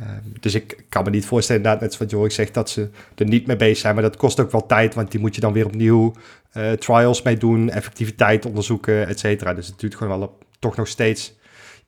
[0.00, 0.08] Uh,
[0.40, 3.46] dus ik kan me niet voorstellen, inderdaad, net zoals Jorik zegt, dat ze er niet
[3.46, 3.94] mee bezig zijn.
[3.94, 6.12] Maar dat kost ook wel tijd, want die moet je dan weer opnieuw
[6.56, 9.54] uh, trials mee doen, effectiviteit onderzoeken, et cetera.
[9.54, 11.35] Dus het duurt gewoon wel op, toch nog steeds.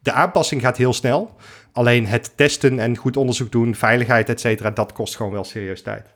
[0.08, 1.36] De aanpassing gaat heel snel.
[1.72, 5.82] Alleen het testen en goed onderzoek doen, veiligheid, et cetera, dat kost gewoon wel serieus
[5.82, 6.06] tijd.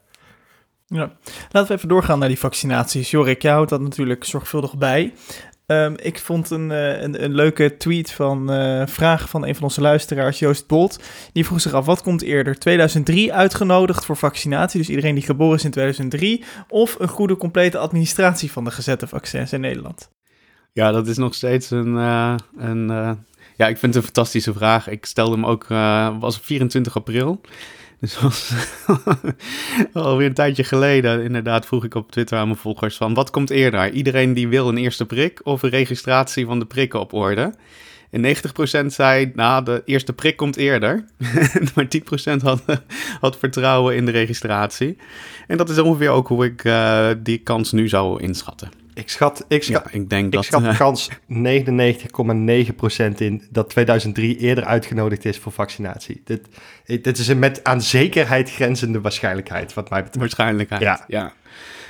[0.86, 1.12] Ja.
[1.50, 3.10] Laten we even doorgaan naar die vaccinaties.
[3.10, 5.12] Jorik, jij houdt dat natuurlijk zorgvuldig bij.
[5.66, 9.64] Um, ik vond een, uh, een, een, leuke tweet van uh, vraag van een van
[9.64, 10.98] onze luisteraars, Joost Bolt.
[11.32, 12.58] Die vroeg zich af, wat komt eerder?
[12.58, 17.78] 2003 uitgenodigd voor vaccinatie, dus iedereen die geboren is in 2003, of een goede complete
[17.78, 20.10] administratie van de gezette vaccins in Nederland?
[20.72, 22.90] Ja, dat is nog steeds een, uh, een
[23.62, 24.88] ja, ik vind het een fantastische vraag.
[24.88, 27.40] Ik stelde hem ook, uh, was 24 april.
[28.00, 28.52] Dus was
[29.92, 31.22] alweer een tijdje geleden.
[31.22, 33.14] Inderdaad vroeg ik op Twitter aan mijn volgers van...
[33.14, 33.90] wat komt eerder?
[33.92, 37.54] Iedereen die wil een eerste prik of een registratie van de prikken op orde?
[38.10, 38.36] En
[38.82, 41.04] 90% zei, nou, de eerste prik komt eerder.
[41.74, 41.86] maar
[42.38, 42.62] 10% had,
[43.20, 44.96] had vertrouwen in de registratie.
[45.46, 48.81] En dat is ongeveer ook hoe ik uh, die kans nu zou inschatten.
[48.94, 51.16] Ik schat, ik schat, ja, ik denk ik dat, schat de uh, kans 99,9%
[53.16, 56.22] in dat 2003 eerder uitgenodigd is voor vaccinatie.
[56.24, 56.46] Dit,
[56.84, 60.18] dit is een met aan zekerheid grenzende waarschijnlijkheid, wat mij betreft.
[60.18, 61.04] Waarschijnlijkheid, ja.
[61.08, 61.32] ja.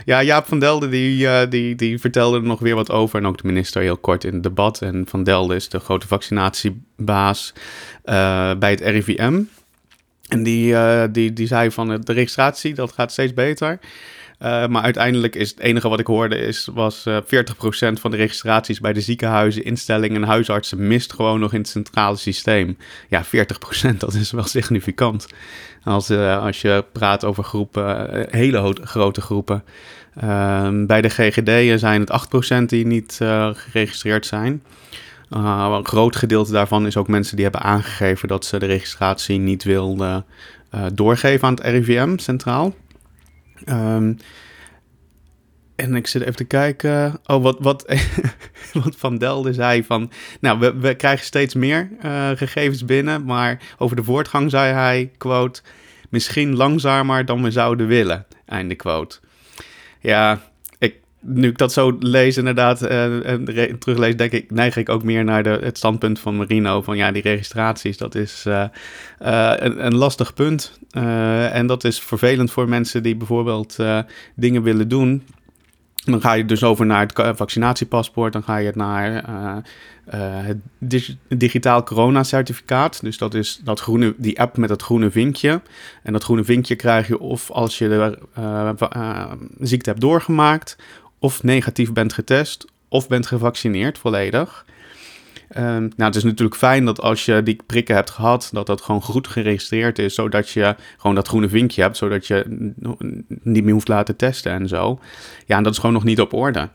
[0.04, 3.18] Ja, Jaap van Delden die, uh, die, die vertelde er nog weer wat over.
[3.18, 4.82] En ook de minister heel kort in het debat.
[4.82, 7.52] En Van Delden is de grote vaccinatiebaas
[8.04, 9.40] uh, bij het RIVM.
[10.28, 13.78] En die, uh, die, die zei van de registratie, dat gaat steeds beter.
[14.42, 17.22] Uh, maar uiteindelijk is het enige wat ik hoorde is, was uh, 40%
[17.92, 22.16] van de registraties bij de ziekenhuizen, instellingen en huisartsen mist gewoon nog in het centrale
[22.16, 22.76] systeem.
[23.08, 25.26] Ja, 40% dat is wel significant.
[25.84, 29.64] Als, uh, als je praat over groepen, hele grote groepen.
[30.14, 33.18] Ehm, bij de GGD zijn het 8% die niet
[33.52, 34.62] geregistreerd zijn.
[35.28, 39.64] Een groot gedeelte daarvan is ook mensen die hebben aangegeven dat ze de registratie niet
[39.64, 40.24] wilden
[40.92, 42.74] doorgeven aan het RIVM centraal.
[43.68, 44.16] Um,
[45.76, 47.20] en ik zit even te kijken.
[47.26, 47.94] Oh, wat, wat,
[48.84, 50.10] wat Van Delden zei van.
[50.40, 53.24] Nou, we, we krijgen steeds meer uh, gegevens binnen.
[53.24, 55.62] Maar over de voortgang zei hij: quote.
[56.10, 58.26] Misschien langzamer dan we zouden willen.
[58.46, 59.18] Einde quote.
[60.00, 60.40] Ja,
[61.22, 63.44] nu ik dat zo lees inderdaad uh, en
[63.78, 66.82] teruglees, denk ik, neig ik ook meer naar de, het standpunt van Marino.
[66.82, 68.64] Van ja, die registraties, dat is uh,
[69.22, 70.78] uh, een, een, lastig punt.
[71.52, 73.76] en dat is vervelend voor mensen die bijvoorbeeld
[74.34, 75.22] dingen willen doen.
[76.04, 78.32] Dan ga je dus over naar het vaccinatiepaspoort.
[78.32, 79.24] Dan ga je naar
[80.04, 83.00] het digitaal coronacertificaat.
[83.00, 85.60] Dus dat is dat groene, die app met dat groene vinkje.
[86.02, 88.18] En dat groene vinkje krijg je of als je de
[89.60, 90.76] ziekte hebt doorgemaakt
[91.22, 94.64] of negatief bent getest of bent gevaccineerd volledig.
[95.56, 98.80] Um, nou, het is natuurlijk fijn dat als je die prikken hebt gehad, dat dat
[98.80, 102.44] gewoon goed geregistreerd is, zodat je gewoon dat groene vinkje hebt, zodat je
[103.42, 104.98] niet meer hoeft laten testen en zo.
[105.46, 106.68] Ja, en dat is gewoon nog niet op orde.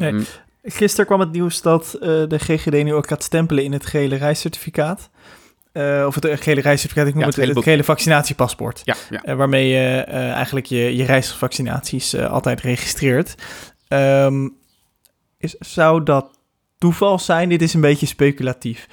[0.00, 0.24] Um,
[0.62, 4.16] Gisteren kwam het nieuws dat uh, de GGD nu ook gaat stempelen in het gele
[4.16, 5.10] reiscertificaat.
[5.76, 8.82] Uh, of het gele reiscertificaat, ik noem het, het gele vaccinatiepaspoort.
[8.84, 9.28] Ja, ja.
[9.28, 13.34] Uh, waarmee je uh, eigenlijk je, je reisvaccinaties altijd registreert.
[13.88, 14.56] Um,
[15.38, 16.38] is, zou dat
[16.78, 17.48] toeval zijn?
[17.48, 18.88] Dit is een beetje speculatief.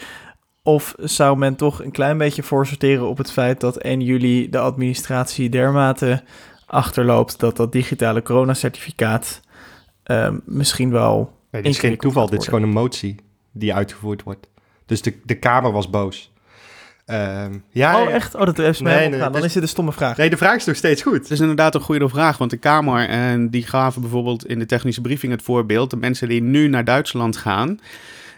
[0.64, 4.60] Of zou men toch een klein beetje voorsorteren op het feit dat 1 juli de
[4.60, 6.24] administratie dermate
[6.66, 9.42] achterloopt dat dat digitale coronacertificaat
[10.06, 11.38] um, misschien wel.
[11.52, 13.16] Nee, dit is geen toeval, dit is gewoon een motie
[13.52, 14.48] die uitgevoerd wordt.
[14.86, 16.33] Dus de, de Kamer was boos.
[17.08, 18.36] Uh, ja, oh, echt?
[18.36, 20.18] Oh, dat is mij nee, nee, Dan dus, is het een stomme vraag.
[20.18, 21.18] Nee, de vraag is nog steeds goed.
[21.18, 23.08] Het is inderdaad een goede vraag, want de Kamer...
[23.08, 25.90] en die gaven bijvoorbeeld in de technische briefing het voorbeeld...
[25.90, 27.80] de mensen die nu naar Duitsland gaan...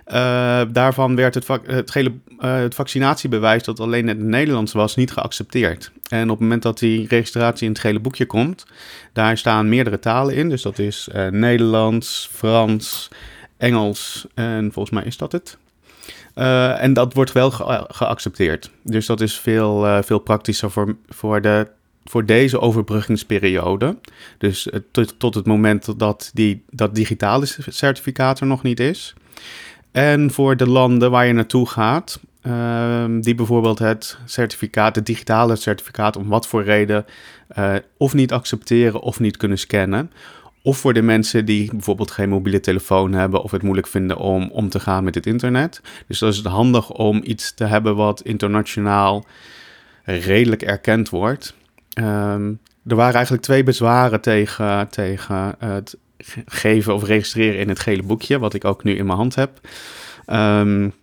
[0.08, 4.96] Uh, daarvan werd het, het, gele, uh, het vaccinatiebewijs dat alleen in het Nederlands was
[4.96, 5.92] niet geaccepteerd.
[6.10, 8.66] En op het moment dat die registratie in het gele boekje komt,
[9.14, 10.50] daar staan meerdere talen in.
[10.50, 13.10] Dus dat is uh, Nederlands, Frans,
[13.58, 15.58] Engels en volgens mij is dat het.
[16.36, 18.72] Uh, en dat wordt wel ge geaccepteerd.
[18.82, 21.68] Dus dat is veel, uh, veel praktischer voor, voor, de,
[22.04, 23.98] voor deze overbruggingsperiode.
[24.38, 29.14] Dus tot, tot het moment dat die, dat digitale certificaat er nog niet is.
[29.92, 35.56] En voor de landen waar je naartoe gaat, ehm, die bijvoorbeeld het certificaat, het digitale
[35.56, 37.06] certificaat, om wat voor reden
[37.98, 40.12] of niet accepteren of niet kunnen scannen.
[40.66, 44.50] Of voor de mensen die bijvoorbeeld geen mobiele telefoon hebben of het moeilijk vinden om
[44.52, 45.82] om te gaan met het internet.
[46.08, 49.26] Dus dan is het handig om iets te hebben wat internationaal
[50.04, 51.56] redelijk erkend wordt.
[52.00, 55.98] Um, er waren eigenlijk twee bezwaren tegen, tegen het
[56.46, 59.60] geven of registreren in het gele boekje, wat ik ook nu in mijn hand heb.
[60.28, 60.94] Um,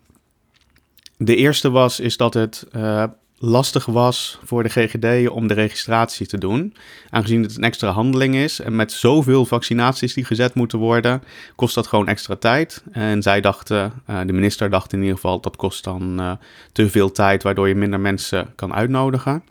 [1.16, 3.04] de eerste was is dat het uh,
[3.44, 6.74] lastig was voor de GGD om de registratie te doen.
[7.10, 11.22] Aangezien het een extra handeling is en met zoveel vaccinaties die gezet moeten worden,
[11.56, 12.82] kost dat gewoon extra tijd.
[12.92, 16.32] En zij dachten, uh, de minister dacht in ieder geval, dat kost dan uh,
[16.72, 19.42] te veel tijd, waardoor je minder mensen kan uitnodigen.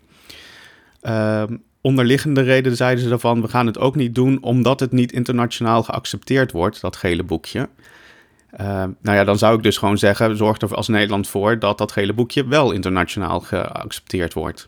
[1.04, 1.44] Uh,
[1.82, 5.84] onderliggende reden zeiden ze daarvan, we gaan het ook niet doen omdat het niet internationaal
[5.84, 7.70] geaccepteerd wordt, dat gele boekje.
[8.60, 8.68] Uh,
[9.02, 11.92] nou ja, dan zou ik dus gewoon zeggen: zorg er als Nederland voor dat dat
[11.92, 14.68] gele boekje wel internationaal geaccepteerd wordt.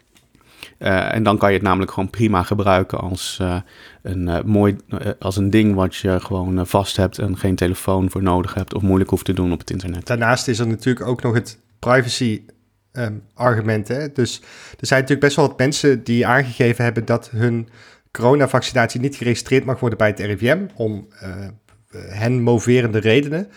[0.79, 3.55] Uh, en dan kan je het namelijk gewoon prima gebruiken als, uh,
[4.01, 4.75] een, mooi,
[5.19, 8.81] als een ding wat je gewoon vast hebt en geen telefoon voor nodig hebt of
[8.81, 10.07] moeilijk hoeft te doen op het internet.
[10.07, 12.41] Daarnaast is er natuurlijk ook nog het privacy
[12.93, 13.87] um, argument.
[13.87, 14.11] Hè?
[14.11, 14.41] Dus
[14.79, 17.69] er zijn natuurlijk best wel wat mensen die aangegeven hebben dat hun
[18.11, 21.47] coronavaccinatie niet geregistreerd mag worden bij het RIVM om eh,
[21.97, 23.47] hen moverende redenen.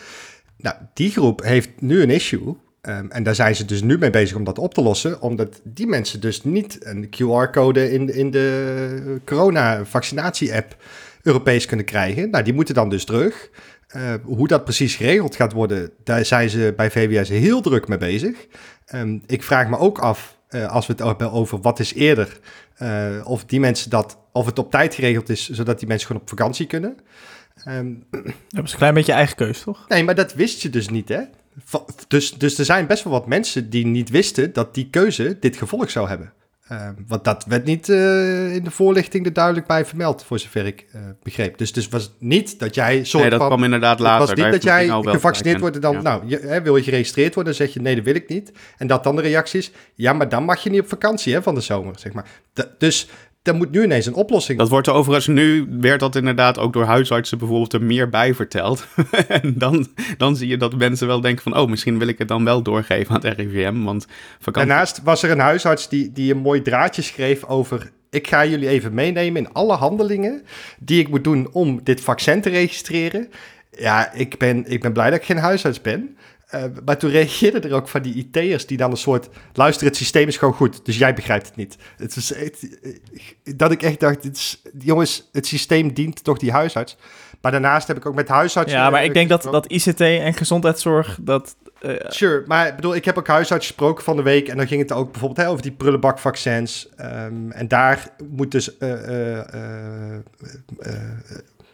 [0.57, 2.57] Nou, die groep heeft nu een issue.
[2.89, 5.61] Um, en daar zijn ze dus nu mee bezig om dat op te lossen, omdat
[5.65, 10.77] die mensen dus niet een QR-code in, in de corona-vaccinatie-app
[11.23, 12.31] Europees kunnen krijgen.
[12.31, 13.51] Nou, die moeten dan dus terug.
[13.97, 17.99] Uh, hoe dat precies geregeld gaat worden, daar zijn ze bij VWS heel druk mee
[17.99, 18.47] bezig.
[18.95, 22.39] Um, ik vraag me ook af, uh, als we het hebben over wat is eerder,
[23.25, 26.29] of die mensen dat, of het op tijd geregeld is, zodat die mensen gewoon op
[26.29, 26.97] vakantie kunnen.
[27.65, 28.05] Um,
[28.49, 29.89] dat is een klein beetje eigen keus, toch?
[29.89, 31.21] Nee, maar dat wist je dus niet, hè?
[32.09, 35.57] Dus, dus er zijn best wel wat mensen die niet wisten dat die keuze dit
[35.57, 36.33] gevolg zou hebben.
[36.69, 40.67] Ehm, want dat werd niet eh, in de voorlichting er duidelijk bij vermeld, voor zover
[40.67, 41.59] ik uh, begreep.
[41.59, 44.29] Dus, dus was niet dat jij soort nee, dat van, kwam inderdaad later.
[44.29, 46.01] Het was niet dat jij gevaccineerd wordt en dan, ja.
[46.01, 48.53] nou, je, hè, wil je geregistreerd worden, dan zeg je nee, dat wil ik niet.
[48.77, 51.43] En dat dan de reactie is, ja, maar dan mag je niet op vakantie hè,
[51.43, 52.27] van de zomer, zeg maar.
[52.53, 53.09] D dus
[53.47, 54.59] er moet nu ineens een oplossing.
[54.59, 58.35] Dat wordt er overigens nu, werd dat inderdaad ook door huisartsen bijvoorbeeld er meer bij
[58.35, 58.87] verteld.
[59.29, 59.87] en dan,
[60.17, 62.63] dan zie je dat mensen wel denken van, oh, misschien wil ik het dan wel
[62.63, 64.07] doorgeven aan het RIVM, want
[64.39, 64.69] vakantie...
[64.69, 67.91] Daarnaast was er een huisarts die, die een mooi draadje schreef over...
[68.11, 70.43] ik ga jullie even meenemen in alle handelingen
[70.79, 73.29] die ik moet doen om dit vaccin te registreren.
[73.71, 76.17] Ja, ik ben, ik ben blij dat ik geen huisarts ben.
[76.55, 79.29] Uh, maar toen reageerden er ook van die IT'ers die dan een soort...
[79.53, 81.77] luister, het systeem is gewoon goed, dus jij begrijpt het niet.
[81.97, 82.67] Het echt,
[83.57, 86.97] dat ik echt dacht, het is, jongens, het systeem dient toch die huisarts.
[87.41, 88.79] Maar daarnaast heb ik ook met huisartsen...
[88.79, 91.19] Ja, maar ik denk dat, dat ICT en gezondheidszorg...
[91.21, 94.49] dat uh, sure, maar ik bedoel, ik heb ook huisarts gesproken van de week...
[94.49, 96.89] en dan ging het ook bijvoorbeeld over die prullenbakvaccins.
[97.01, 98.77] Um, en daar moet dus...
[98.79, 99.41] Uh,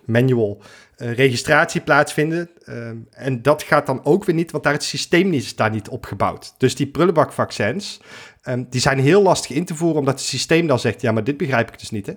[0.04, 0.62] manual
[1.10, 2.50] registratie plaatsvinden.
[2.64, 5.88] Uh, en dat gaat dan ook weer niet, want daar het systeem is daar niet
[5.88, 6.54] opgebouwd.
[6.58, 8.00] Dus die prullenbakvaccins,
[8.48, 11.24] um, die zijn heel lastig in te voeren, omdat het systeem dan zegt, ja, maar
[11.24, 12.16] dit begrijp ik dus niet.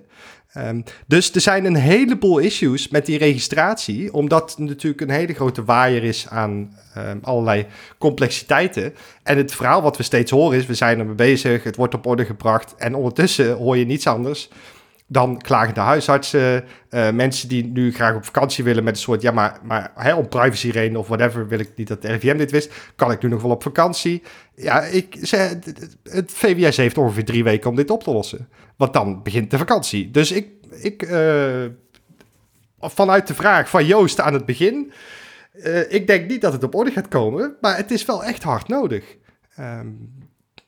[0.56, 5.34] Um, dus er zijn een heleboel issues met die registratie, omdat het natuurlijk een hele
[5.34, 6.78] grote waaier is aan
[7.22, 7.66] allerlei
[7.98, 8.94] complexiteiten.
[9.22, 12.06] En het verhaal wat we steeds horen is, we zijn ermee bezig, het wordt op
[12.06, 12.74] orde gebracht.
[12.76, 14.48] En ondertussen hoor je niets anders
[15.06, 19.22] dan klagen de huisartsen, uh, mensen die nu graag op vakantie willen met een soort,
[19.22, 22.50] ja, maar, maar om privacy reden of whatever wil ik niet dat de RIVM dit
[22.50, 22.72] wist.
[22.96, 24.22] Kan ik nu nog wel op vakantie?
[24.54, 25.58] Ja, ik, ze,
[26.02, 28.48] het VWS heeft ongeveer drie weken om dit op te lossen.
[28.76, 30.10] Want dan begint de vakantie.
[30.10, 30.48] Dus ik,
[30.82, 31.64] ik uh,
[32.80, 34.92] vanuit de vraag van Joost aan het begin,
[35.54, 38.42] uh, ik denk niet dat het op orde gaat komen, maar het is wel echt
[38.42, 39.16] hard nodig.
[39.60, 40.14] Um,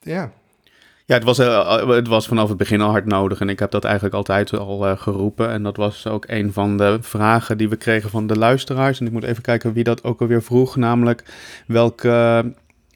[0.00, 0.32] ja.
[1.08, 3.70] Ja, het was, uh, het was vanaf het begin al hard nodig en ik heb
[3.70, 5.50] dat eigenlijk altijd al uh, geroepen.
[5.50, 9.00] En dat was ook een van de vragen die we kregen van de luisteraars.
[9.00, 11.24] En ik moet even kijken wie dat ook alweer vroeg, namelijk
[11.66, 12.44] welke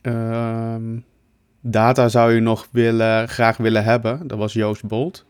[0.01, 0.75] uh,
[1.61, 4.27] data zou je nog willen, graag willen hebben?
[4.27, 5.25] Dat was Joost Bolt.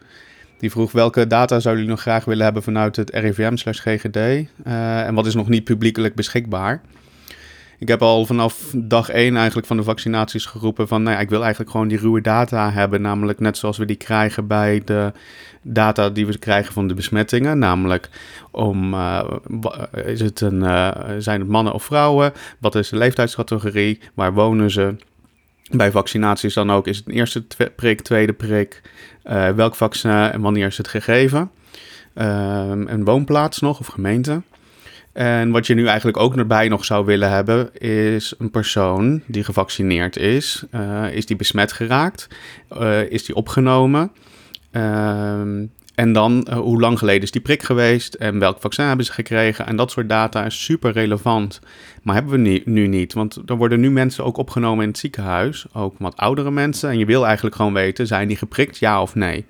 [0.57, 4.15] Die vroeg welke data zouden jullie nog graag willen hebben vanuit het RIVM slash GGD
[4.15, 6.81] uh, en wat is nog niet publiekelijk beschikbaar?
[7.83, 11.29] Ik heb al vanaf dag één eigenlijk van de vaccinaties geroepen van, nou ja, ik
[11.29, 15.11] wil eigenlijk gewoon die ruwe data hebben, namelijk net zoals we die krijgen bij de
[15.61, 18.09] data die we krijgen van de besmettingen, namelijk
[18.51, 19.23] om, uh,
[20.05, 24.71] is het een, uh, zijn het mannen of vrouwen, wat is de leeftijdscategorie, waar wonen
[24.71, 24.95] ze,
[25.71, 28.81] bij vaccinaties dan ook, is het een eerste prik, tweede prik,
[29.25, 31.51] uh, welk vaccin en wanneer is het gegeven,
[32.13, 34.41] een woonplaats nog of gemeente.
[35.13, 39.43] En wat je nu eigenlijk ook erbij nog zou willen hebben, is een persoon die
[39.43, 40.63] gevaccineerd is.
[40.71, 42.27] Uh, is die besmet geraakt?
[42.77, 44.11] Uh, is die opgenomen?
[44.71, 45.41] Uh,
[45.95, 48.13] en dan, hoe lang geleden is die prik geweest?
[48.13, 49.65] En welk vaccin hebben ze gekregen?
[49.65, 51.59] En dat soort data is super relevant.
[52.03, 53.13] Maar hebben we nu, nu niet.
[53.13, 55.65] Want er worden nu mensen ook opgenomen in het ziekenhuis.
[55.73, 56.89] Ook wat oudere mensen.
[56.89, 59.45] En je wil eigenlijk gewoon weten, zijn die geprikt, ja of nee?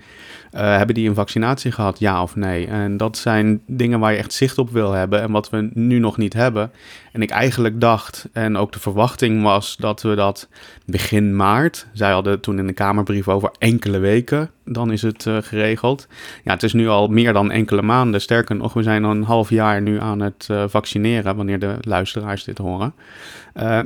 [0.56, 2.68] Uh, hebben die een vaccinatie gehad, ja of nee?
[2.68, 6.00] En dat zijn dingen waar je echt zicht op wil hebben en wat we nu
[6.00, 6.72] nog niet hebben.
[7.12, 10.50] En ik eigenlijk dacht, en ook de verwachting was, dat we dat
[10.86, 15.38] begin maart, zij hadden toen in de Kamerbrief over enkele weken, dan is het uh,
[15.42, 16.08] geregeld.
[16.44, 18.22] Ja, het is nu al meer dan enkele maanden.
[18.22, 21.76] Sterker nog, we zijn al een half jaar nu aan het uh, vaccineren, wanneer de
[21.82, 22.94] luisteraars dit horen.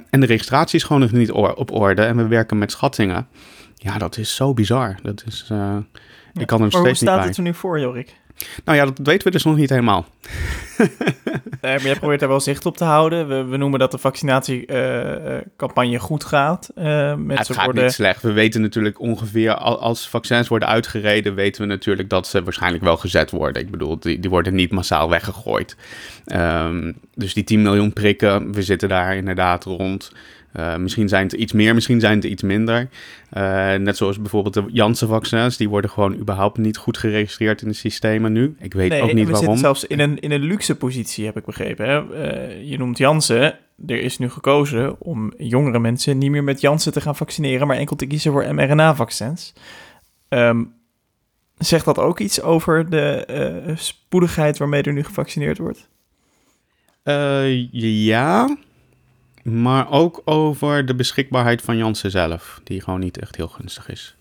[0.10, 3.28] En de registratie is gewoon nog niet op orde en we werken met schattingen.
[3.76, 4.96] Ja, dat is zo bizar.
[5.02, 5.52] Dat is...
[6.38, 8.16] Ja, ik kan hem maar steeds hoe staat het er nu voor, Jorik?
[8.66, 10.06] Nou ja, dat weten we dus nog niet helemaal.
[11.62, 13.28] nee, maar jij probeert daar wel zicht op te houden.
[13.28, 16.70] We, we noemen dat de vaccinatiecampagne uh, goed gaat.
[16.78, 17.84] Uh, met het gaat worden...
[17.84, 18.22] niet slecht.
[18.22, 22.98] We weten natuurlijk ongeveer, als vaccins worden uitgereden, weten we natuurlijk dat ze waarschijnlijk wel
[22.98, 23.62] gezet worden.
[23.62, 25.76] Ik bedoel, die, die worden niet massaal weggegooid.
[26.26, 30.12] Um, dus die 10 miljoen prikken, we zitten daar inderdaad rond.
[30.56, 32.90] Uh, misschien zijn het iets meer, misschien zijn het iets minder.
[33.34, 37.74] Uh, net zoals bijvoorbeeld de Janssen-vaccins, die worden gewoon überhaupt niet goed geregistreerd in de
[37.74, 38.56] systemen nu.
[38.60, 39.40] Ik weet nee, ook niet we waarom.
[39.40, 41.90] zitten zelfs in een, in een luxe positie, heb ik begrepen.
[41.90, 42.04] Hè?
[42.04, 43.60] Uh, je noemt Janssen.
[43.88, 47.78] Er is nu gekozen om jongere mensen niet meer met Janssen te gaan vaccineren, maar
[47.78, 49.54] enkel te kiezen voor mRNA-vaccins.
[50.30, 50.74] Um,
[51.58, 55.90] zegt dat ook iets over de spoedigheid waarmee er nu gevaccineerd wordt?
[57.72, 58.58] ja,
[59.48, 64.16] maar ook over de beschikbaarheid van Janssen zelf, die gewoon niet echt heel gunstig is.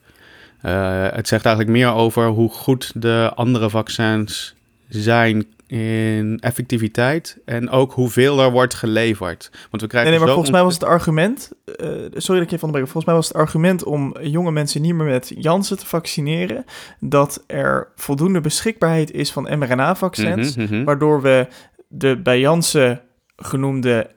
[0.63, 4.55] Uh, het zegt eigenlijk meer over hoe goed de andere vaccins
[4.89, 9.51] zijn in effectiviteit en ook hoeveel er wordt geleverd.
[9.71, 11.53] Want we krijgen Nee, nee maar volgens mij was het argument...
[11.65, 12.93] eh, sorry dat ik je van de breken.
[12.93, 16.65] Volgens mij was het argument om jonge mensen niet meer met Janssen te vaccineren...
[17.01, 20.57] dat er voldoende beschikbaarheid is van mRNA-vaccins...
[20.57, 20.85] Mhm, mhm.
[20.85, 21.47] waardoor we
[21.89, 23.01] de bij Janssen
[23.37, 24.15] genoemde...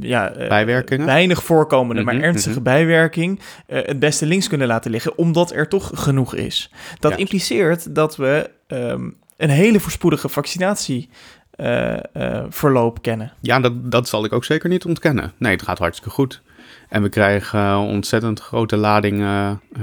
[0.00, 1.06] Ja, eh, Bijwerkingen?
[1.06, 2.64] weinig voorkomende, maar Mhm, ernstige mhm.
[2.64, 6.70] bijwerking eh, het beste links kunnen laten liggen, omdat er toch genoeg is.
[6.98, 7.16] Dat Ja.
[7.16, 13.32] impliceert dat we ehm, een hele voorspoedige vaccinatieverloop kennen.
[13.40, 15.32] Ja, dat, dat zal ik ook zeker niet ontkennen.
[15.38, 16.42] Nee, het gaat hartstikke goed.
[16.88, 19.82] En we krijgen ontzettend grote ladingen eh,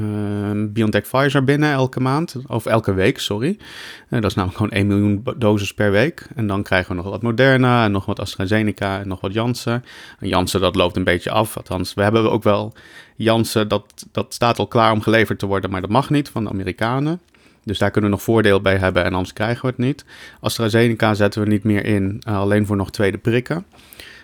[0.68, 2.36] BioNTech Pfizer binnen elke maand.
[2.48, 3.58] Of elke week, sorry.
[4.10, 6.28] Eh, dat is namelijk gewoon 1 miljoen doses per week.
[6.36, 9.84] En dan krijgen we nog wat Moderna en nog wat AstraZeneca en nog wat Janssen.
[10.20, 11.58] En Janssen, dat loopt een beetje af.
[11.58, 12.74] Althans, we hebben ook wel
[13.16, 15.70] Janssen, dat, dat staat al klaar om geleverd te worden.
[15.70, 17.22] Maar dat mag niet van de Amerikanen.
[17.64, 20.06] Dus daar kunnen we nog voordeel bij hebben en anders krijgen we het niet.
[20.40, 23.66] AstraZeneca zetten we niet meer in, eh, alleen voor nog tweede prikken.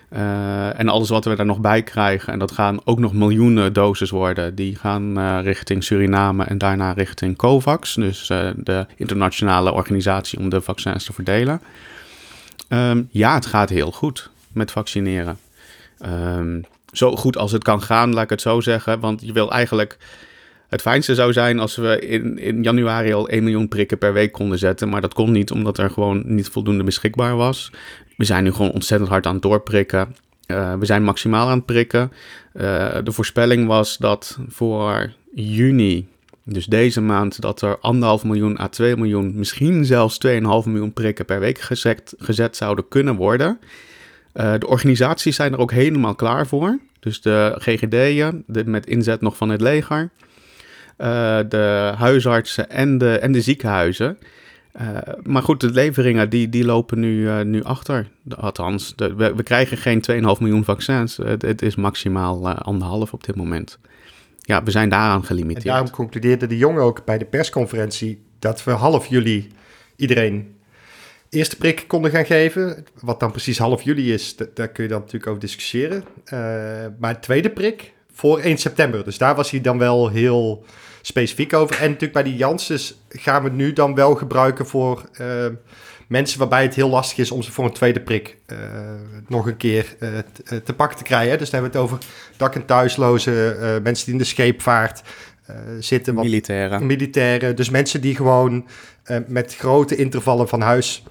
[0.08, 3.72] Eh, en alles wat we daar nog bij krijgen, en dat gaan ook nog miljoenen
[3.72, 9.72] doses worden, die gaan eh, richting Suriname en daarna richting COVAX, dus eh, de internationale
[9.72, 11.60] organisatie om de vaccins te verdelen.
[12.68, 15.38] Ehm, ja, het gaat heel goed met vaccineren.
[15.98, 16.60] Ehm,
[16.92, 19.98] zo goed als het kan gaan, laat ik het zo zeggen, want je wil eigenlijk
[20.68, 24.32] het fijnste zou zijn als we in, in januari al 1 miljoen prikken per week
[24.32, 24.88] konden zetten.
[24.88, 27.70] Maar dat kon niet, omdat er gewoon niet voldoende beschikbaar was.
[28.16, 30.16] We zijn nu gewoon ontzettend hard aan het doorprikken.
[30.46, 32.12] Eh, we zijn maximaal aan het prikken.
[32.52, 36.06] Eh, de voorspelling was dat voor juni,
[36.44, 41.24] dus deze maand, dat er anderhalf miljoen à 2 miljoen, misschien zelfs 2,5 miljoen prikken
[41.24, 43.58] per week gezet, gezet zouden kunnen worden.
[44.32, 46.78] Eh, de organisaties zijn er ook helemaal klaar voor.
[47.00, 50.10] Dus de GGD'en, de, met inzet nog van het leger
[51.48, 54.18] de huisartsen en de, en de ziekenhuizen.
[54.72, 58.08] Eh, maar goed, de leveringen die, die lopen nu, eh, nu achter.
[58.36, 61.16] Althans, de, we, we krijgen geen 2,5 miljoen vaccins.
[61.16, 63.78] Het, het is maximaal eh, anderhalf op dit moment.
[64.40, 65.64] Ja, we zijn daaraan En gelimiteerd.
[65.64, 69.48] daarom concludeerde de jongen ook bij de persconferentie dat we half juli
[69.96, 70.56] iedereen
[71.30, 72.84] eerste prik konden gaan geven.
[73.00, 76.04] Wat dan precies half juli is, daar kun je dan natuurlijk over discussiëren.
[76.24, 76.38] Eh,
[76.98, 79.04] maar tweede prik voor 1 september.
[79.04, 80.64] Dus daar was hij dan wel heel
[81.02, 81.76] specifiek over.
[81.76, 85.26] En natuurlijk bij die Janssens gaan we nu dan wel gebruiken voor eh,
[86.06, 88.56] mensen waarbij het heel lastig is om ze voor een tweede prik eh,
[89.28, 90.08] nog een keer eh,
[90.64, 91.38] te pakken te krijgen.
[91.38, 95.02] Dus dan hebben we het over dak- en thuislozen, mensen die in de scheepvaart
[95.78, 96.14] zitten.
[96.14, 96.86] wat Militairen.
[96.86, 97.56] militairen.
[97.56, 98.66] Dus mensen die gewoon
[99.26, 101.02] met grote intervallen van huis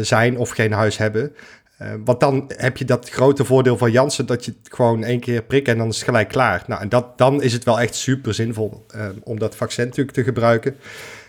[0.00, 1.32] zijn of geen huis hebben.
[1.80, 5.20] Eh, want dan heb je dat grote voordeel van Janssen dat je het gewoon één
[5.20, 6.64] keer prikt en dan is het gelijk klaar.
[6.66, 10.16] Nou, en dat, dan is het wel echt super zinvol eh, om dat vaccin natuurlijk
[10.16, 10.76] te gebruiken.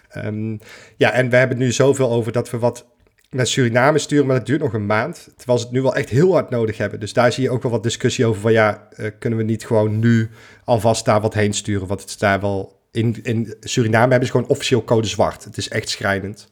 [0.10, 0.58] Ehm,
[0.98, 2.86] ja, en we hebben nu zoveel over dat we wat
[3.30, 5.30] naar Suriname sturen, maar dat duurt nog een maand.
[5.38, 7.00] Terwijl ze het nu wel echt heel hard nodig hebben.
[7.00, 9.66] Dus daar zie je ook wel wat discussie over van ja, eh, kunnen we niet
[9.66, 10.30] gewoon nu
[10.64, 11.88] alvast daar wat heen sturen?
[11.88, 12.80] Want het daar wel...
[12.92, 15.44] In, in Suriname hebben ze gewoon officieel code zwart.
[15.44, 16.50] Het is echt schrijnend.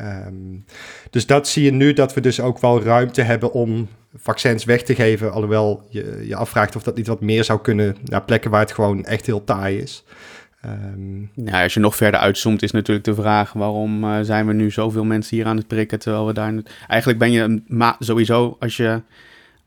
[0.00, 0.58] Ehm,
[1.10, 4.82] dus dat zie je nu dat we dus ook wel ruimte hebben om vaccins weg
[4.82, 5.32] te geven.
[5.32, 8.72] Alhoewel je je afvraagt of dat niet wat meer zou kunnen naar plekken waar het
[8.72, 10.04] gewoon echt heel taai is.
[11.34, 14.70] Nou, als je nog verder uitzoomt, is natuurlijk de vraag: waarom eh, zijn we nu
[14.70, 15.98] zoveel mensen hier aan het prikken?
[15.98, 16.52] Terwijl we daar.
[16.88, 19.02] Eigenlijk ben je ma- sowieso, als je,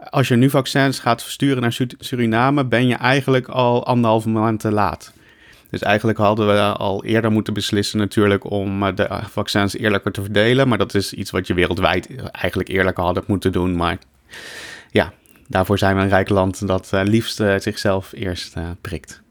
[0.10, 4.60] als je nu vaccins gaat versturen naar Su- Suriname, ben je eigenlijk al anderhalve maand
[4.60, 5.14] te laat.
[5.74, 10.22] Dus eigenlijk hadden we al eerder moeten beslissen, natuurlijk, om eh, de vaccins eerlijker te
[10.22, 10.68] verdelen.
[10.68, 13.76] Maar dat is iets wat je wereldwijd eigenlijk eerlijker had moeten doen.
[13.76, 13.98] Maar
[14.92, 15.14] ja,
[15.48, 19.22] daarvoor zijn we een rijk land dat eh, liefst eh, zichzelf eerst prikt.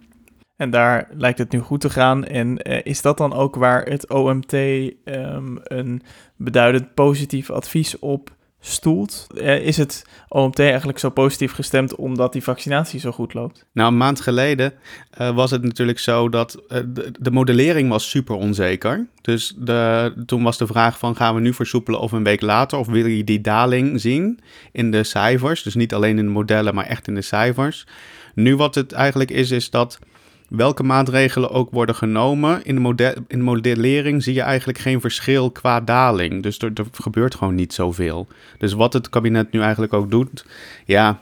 [0.56, 2.24] En daar lijkt het nu goed te gaan.
[2.24, 6.02] En is dat dan ook waar het OMT ehm, een
[6.36, 8.30] beduidend positief advies op
[8.64, 9.26] stoelt?
[9.36, 13.66] Eh, is het OMT eigenlijk zo positief gestemd omdat die vaccinatie zo goed loopt?
[13.72, 14.72] Nou, een maand geleden
[15.10, 19.06] eh, was het natuurlijk zo dat eh, de, de modellering was super onzeker.
[19.20, 22.78] Dus de, toen was de vraag van gaan we nu versoepelen of een week later?
[22.78, 24.40] Of wil je die daling zien
[24.72, 25.62] in de cijfers?
[25.62, 27.86] Dus niet alleen in de modellen, maar echt in de cijfers.
[28.34, 29.98] Nu wat het eigenlijk is, is dat
[30.56, 32.64] welke maatregelen ook worden genomen.
[32.64, 36.42] In de, model, in de modellering zie je eigenlijk geen verschil qua daling.
[36.42, 38.26] Dus er, er gebeurt gewoon niet zoveel.
[38.58, 40.44] Dus wat het kabinet nu eigenlijk ook doet,
[40.84, 41.20] ja,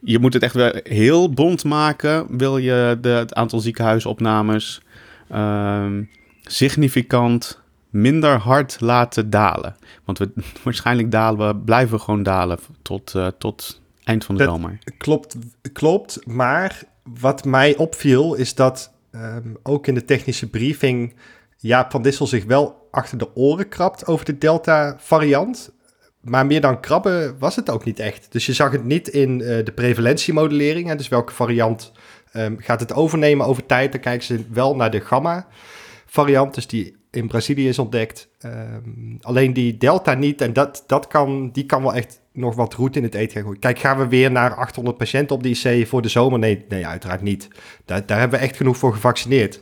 [0.00, 2.26] je moet het echt wel heel bond maken.
[2.36, 4.80] Wil je de, het aantal ziekenhuisopnames
[5.28, 6.02] ehm,
[6.42, 7.60] significant
[7.90, 9.76] minder hard laten dalen.
[10.04, 10.30] Want we,
[10.64, 14.78] waarschijnlijk dalen we, blijven we gewoon dalen tot, eh, tot eind van de Dat- zomer.
[14.98, 15.36] Klopt,
[15.72, 16.26] klopt.
[16.26, 16.82] Maar
[17.20, 21.14] wat mij opviel is dat ehm, ook in de technische briefing
[21.60, 25.72] Jaap van Dissel zich wel achter de oren krabt over de Delta-variant.
[26.20, 28.26] Maar meer dan krabben was het ook niet echt.
[28.32, 30.92] Dus je zag het niet in uh, de prevalentiemodellering.
[30.92, 31.92] Dus welke variant
[32.34, 33.92] um, gaat het overnemen over tijd.
[33.92, 38.28] Dan kijken ze wel naar de gamma-variant, dus die in Brazilië is ontdekt.
[38.44, 40.40] Um, alleen die delta niet.
[40.40, 43.42] En dat, dat kan, die kan wel echt nog wat roet in het eten gaan
[43.42, 43.60] gooien.
[43.60, 46.38] Kijk, gaan we weer naar 800 patiënten op die IC voor de zomer?
[46.38, 47.48] Nee, nee uiteraard niet.
[47.84, 49.60] Daar, daar hebben we echt genoeg voor gevaccineerd.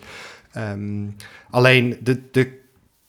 [0.56, 1.16] Um,
[1.50, 2.64] alleen de, de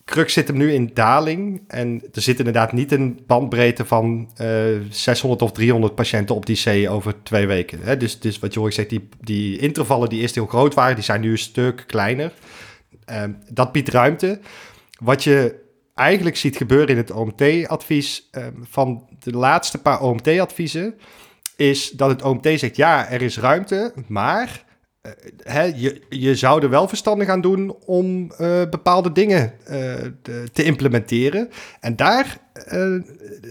[0.08, 1.62] crux zit hem nu in daling.
[1.66, 6.46] En er zit inderdaad niet een bandbreedte van uh, eh, 600 of 300 patiënten op
[6.46, 7.78] die C over twee weken.
[7.82, 7.96] Hè?
[7.96, 11.20] Dus, dus wat Jorik zegt, die, die intervallen die eerst heel groot waren, die zijn
[11.20, 12.32] nu een stuk kleiner.
[13.10, 14.40] Uh, dat biedt ruimte.
[14.98, 15.54] Wat je
[15.98, 20.94] eigenlijk ziet gebeuren in het OMT-advies uh, van de laatste paar OMT-adviezen,
[21.56, 24.64] is dat het OMT zegt, ja, er is ruimte, maar
[25.00, 29.94] eh, hè, je, je zou er wel verstandig aan doen om uh, bepaalde dingen uh,
[30.52, 31.50] te implementeren.
[31.80, 32.38] En daar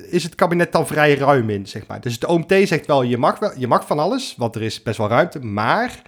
[0.09, 2.01] is het kabinet dan vrij ruim in, zeg maar.
[2.01, 4.83] Dus het OMT zegt wel, je mag, wel, je mag van alles, want er is
[4.83, 5.39] best wel ruimte.
[5.39, 6.01] Maar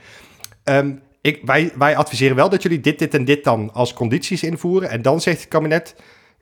[0.64, 4.44] um, ik, wij, wij adviseren wel dat jullie dit, dit en dit dan als condities
[4.44, 4.90] invoeren.
[4.90, 5.96] En dan zegt het kabinet,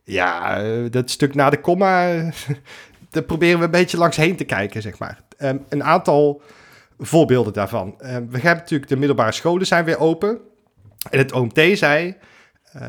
[0.08, 2.08] ja, dat stuk na de komma,
[3.10, 5.22] daar proberen we een beetje langs heen te kijken, zeg maar.
[5.40, 6.42] Um, een aantal
[7.00, 7.88] voorbeelden daarvan.
[7.88, 10.40] Uh, we hebben natuurlijk de middelbare scholen zijn weer open.
[11.10, 12.16] En het OMT zei,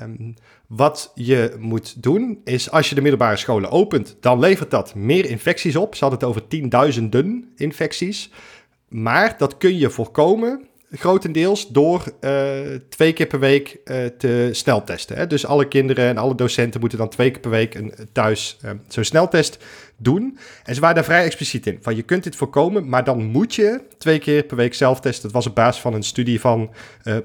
[0.03, 0.35] um,
[0.67, 5.25] wat je moet doen is als je de middelbare scholen opent, dan levert dat meer
[5.25, 5.95] infecties op.
[5.95, 8.31] Ze hadden het over tienduizenden infecties.
[8.89, 12.59] Maar dat kun je voorkomen grotendeels door uh,
[12.89, 15.17] twee keer per week uh, te sneltesten.
[15.17, 15.27] Hè?
[15.27, 18.71] Dus alle kinderen en alle docenten moeten dan twee keer per week een, thuis uh,
[18.89, 19.65] zo'n sneltest
[19.97, 20.39] doen.
[20.65, 21.79] En ze waren daar vrij expliciet in.
[21.81, 25.23] Van je kunt dit voorkomen, maar dan moet je twee keer per week zelf testen.
[25.23, 26.71] Dat was op basis van een studie van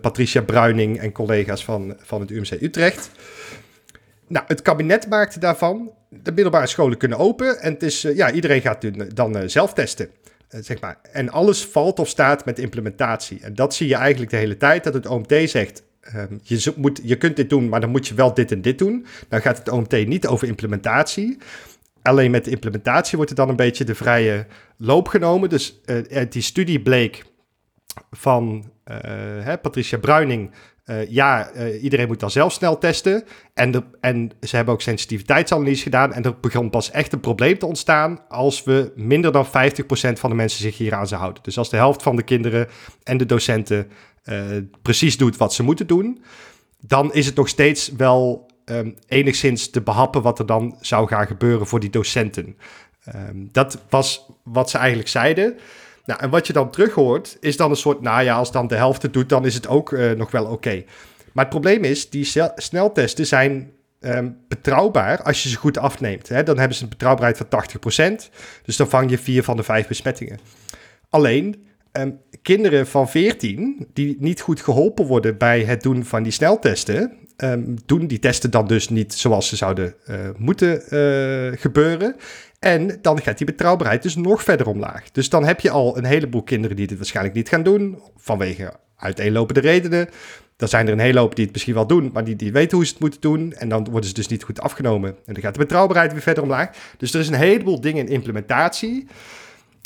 [0.01, 3.11] Patricia Bruining en collega's van, van het UMC Utrecht.
[4.27, 5.91] Nou, het kabinet maakte daarvan.
[6.09, 7.61] De middelbare scholen kunnen open.
[7.61, 10.09] En het is, ja, iedereen gaat dan zelf testen.
[10.53, 10.97] Eh, zeg maar.
[11.11, 13.39] En alles valt of staat met implementatie.
[13.41, 15.83] En dat zie je eigenlijk de hele tijd, dat het OMT zegt...
[16.15, 18.77] Um, je, moet, je kunt dit doen, maar dan moet je wel dit en dit
[18.77, 19.05] doen.
[19.29, 21.37] Dan gaat het OMT niet over implementatie.
[22.01, 24.45] Alleen met de implementatie wordt er dan een beetje de vrije
[24.77, 25.49] loop genomen.
[25.49, 27.23] Dus uh, die studie bleek
[28.11, 28.71] van
[29.43, 30.51] hè, Patricia Bruining
[30.85, 33.23] uh, ja, uh, iedereen moet dan zelf snel testen.
[33.53, 36.13] En, de, en ze hebben ook sensitiviteitsanalyse gedaan.
[36.13, 39.49] En er begon pas echt een probleem te ontstaan als we minder dan 50%
[40.13, 41.43] van de mensen zich hier aan zouden houden.
[41.43, 42.67] Dus als de helft van de kinderen
[43.03, 43.87] en de docenten
[44.25, 44.39] uh,
[44.81, 46.23] precies doet wat ze moeten doen,
[46.79, 51.27] dan is het nog steeds wel um, enigszins te behappen wat er dan zou gaan
[51.27, 52.57] gebeuren voor die docenten.
[53.15, 55.57] Um, dat was wat ze eigenlijk zeiden.
[56.05, 58.67] Nou, en wat je dan terug hoort, is dan een soort, nou ja, als dan
[58.67, 60.83] de helft het doet, dan is het ook uh, nog wel oké.
[61.31, 66.29] Maar het probleem is, die sneltesten zijn um, betrouwbaar als je ze goed afneemt.
[66.29, 66.43] Hè?
[66.43, 68.29] Dan hebben ze een betrouwbaarheid van 80%.
[68.63, 70.39] Dus dan vang je vier van de vijf besmettingen.
[71.09, 76.31] Alleen, um, kinderen van 14 die niet goed geholpen worden bij het doen van die
[76.31, 82.15] sneltesten, um, doen die testen dan dus niet zoals ze zouden uh, moeten uh, gebeuren.
[82.63, 85.11] En dan gaat die betrouwbaarheid dus nog verder omlaag.
[85.11, 88.73] Dus dan heb je al een heleboel kinderen die dit waarschijnlijk niet gaan doen, vanwege
[88.97, 90.09] uiteenlopende redenen.
[90.57, 92.77] Dan zijn er een hele hoop die het misschien wel doen, maar die, die weten
[92.77, 93.53] hoe ze het moeten doen.
[93.53, 95.09] En dan worden ze dus niet goed afgenomen.
[95.09, 96.69] En dan gaat de betrouwbaarheid weer verder omlaag.
[96.97, 99.07] Dus er is een heleboel dingen in implementatie.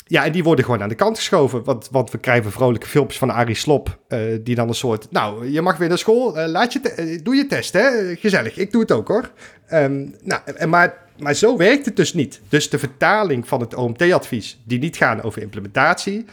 [0.04, 1.64] Ja, en die worden gewoon aan de kant geschoven.
[1.90, 3.98] Want, we krijgen vrolijke filmpjes van Arie Slop.
[4.08, 5.06] Uh, die dan een soort.
[5.10, 6.38] Nou, je mag weer naar school.
[6.38, 8.16] Uh, laat je uh, doe je test, hè?
[8.16, 8.56] Gezellig.
[8.56, 9.30] Ik doe het ook hoor.
[9.72, 12.40] Um, nou, en maar maar zo werkt het dus niet.
[12.48, 16.24] Dus de vertaling van het OMT-advies, die niet gaan over implementatie,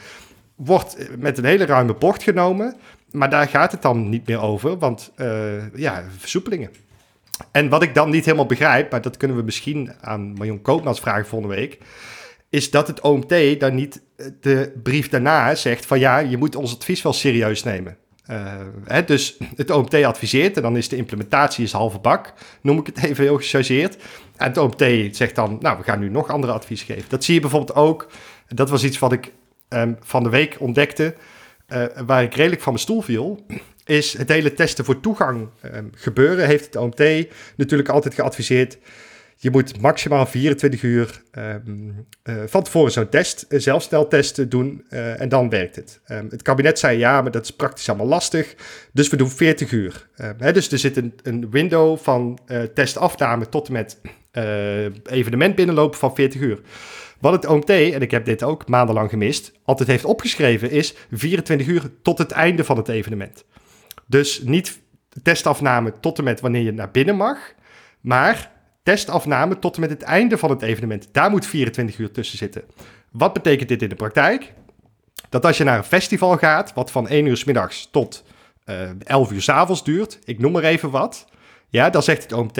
[0.55, 2.75] wordt met een hele ruime bocht genomen.
[3.11, 6.69] Maar daar gaat het dan niet meer over, want uh, ja, versoepelingen.
[7.51, 10.99] En wat ik dan niet helemaal begrijp, maar dat kunnen we misschien aan Marion Koopmans
[10.99, 11.77] vragen volgende week,
[12.49, 14.01] is dat het OMT dan niet
[14.41, 17.97] de brief daarna zegt van ja, je moet ons advies wel serieus nemen.
[18.83, 22.85] Hè, dus het OMT adviseert en dan is de implementatie is halve bak, noem ik
[22.85, 23.97] het even heel gechargeerd.
[24.37, 27.09] En het OMT zegt dan, nou, we gaan nu nog andere advies geven.
[27.09, 28.07] Dat zie je bijvoorbeeld ook,
[28.47, 29.31] dat was iets wat ik
[29.69, 31.15] um, van de week ontdekte,
[31.67, 33.45] uh, waar ik redelijk van mijn stoel viel,
[33.85, 36.45] is het hele testen voor toegang um, gebeuren.
[36.45, 38.77] Heeft het OMT natuurlijk altijd geadviseerd
[39.37, 45.21] je moet maximaal 24 uur um, uh, van tevoren zo'n test, een zelfsteltest doen uh,
[45.21, 46.01] en dan werkt het.
[46.07, 48.55] Um, het kabinet zei ja, maar dat is praktisch allemaal lastig,
[48.93, 50.07] dus we doen 40 uur.
[50.17, 52.39] Um, hè, dus er zit een, een window van
[52.73, 54.01] testafname tot en met
[55.03, 56.59] evenement binnenlopen van 40 uur.
[57.19, 61.67] Wat het OMT, en ik heb dit ook maandenlang gemist, altijd heeft opgeschreven is 24
[61.67, 63.45] uur tot het einde van het evenement.
[64.07, 64.79] Dus niet
[65.23, 67.53] testafname tot en met wanneer je naar binnen mag,
[68.01, 68.51] Maar
[68.85, 72.63] testafname tot en met het einde van het evenement, daar moet 24 uur tussen zitten.
[73.11, 74.53] Wat betekent dit in de praktijk?
[75.29, 78.23] Dat als je naar een festival gaat, wat van 1 uur s middags tot
[78.65, 81.27] uh, 11 uur s avonds duurt, ik noem maar even wat,
[81.69, 82.57] ja, dan zegt het OMT,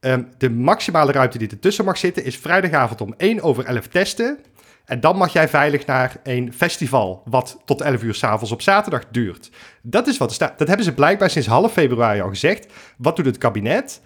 [0.00, 4.38] um, de maximale ruimte die ertussen mag zitten is vrijdagavond om 1 over 11 testen.
[4.84, 9.04] En dan mag jij veilig naar een festival wat tot 11 uur s'avonds op zaterdag
[9.10, 9.50] duurt.
[9.82, 10.58] Dat is wat er staat.
[10.58, 12.66] Dat hebben ze blijkbaar sinds half februari al gezegd.
[12.96, 14.00] Wat doet het kabinet?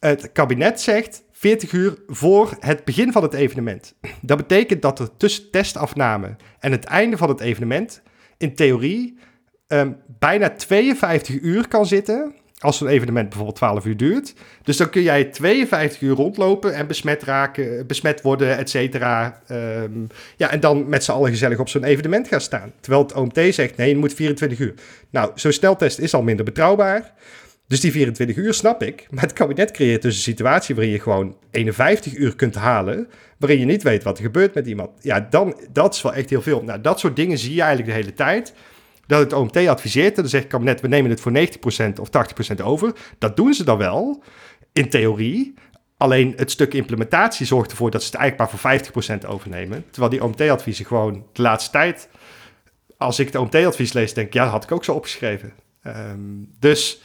[0.00, 3.94] Het kabinet zegt 40 uur voor het begin van het evenement.
[4.20, 8.02] Dat betekent dat er tussen testafname en het einde van het evenement
[8.36, 9.18] in theorie
[9.68, 14.34] um, bijna 52 uur kan zitten als zo'n evenement bijvoorbeeld 12 uur duurt.
[14.62, 19.40] Dus dan kun jij 52 uur rondlopen en besmet raken, besmet worden, et cetera.
[19.46, 19.90] Ehm,
[20.36, 22.72] ja, en dan met z'n allen gezellig op zo'n evenement gaan staan.
[22.80, 24.74] Terwijl het OMT zegt, nee, je moet 24 uur.
[25.10, 27.12] Nou, zo'n sneltest is al minder betrouwbaar.
[27.70, 29.06] Dus die 24 uur snap ik.
[29.10, 33.08] Maar het kabinet creëert dus een situatie waarin je gewoon 51 uur kunt halen.
[33.38, 34.90] Waarin je niet weet wat er gebeurt met iemand.
[35.00, 36.62] Ja, dan, dat is wel echt heel veel.
[36.62, 38.54] Nou, dat soort dingen zie je eigenlijk de hele tijd
[39.06, 40.16] dat het OMT adviseert.
[40.16, 42.08] En dan zegt het kabinet, we nemen het voor 90% of
[42.58, 42.92] 80% over.
[43.18, 44.22] Dat doen ze dan wel,
[44.72, 45.54] in theorie.
[45.96, 49.84] Alleen het stuk implementatie zorgt ervoor dat ze het eigenlijk maar voor 50% overnemen.
[49.90, 52.08] Terwijl die OMT-adviezen gewoon de laatste tijd...
[52.96, 55.52] Als ik het OMT-advies lees, denk ik, ja, dat had ik ook zo opgeschreven.
[55.86, 57.00] Um, dus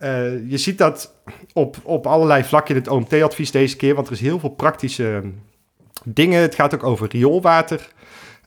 [0.00, 1.14] uh, je ziet dat
[1.52, 5.22] op, op allerlei vlakken in het OMT-advies deze keer, want er is heel veel praktische
[6.04, 6.40] dingen.
[6.40, 7.92] Het gaat ook over rioolwater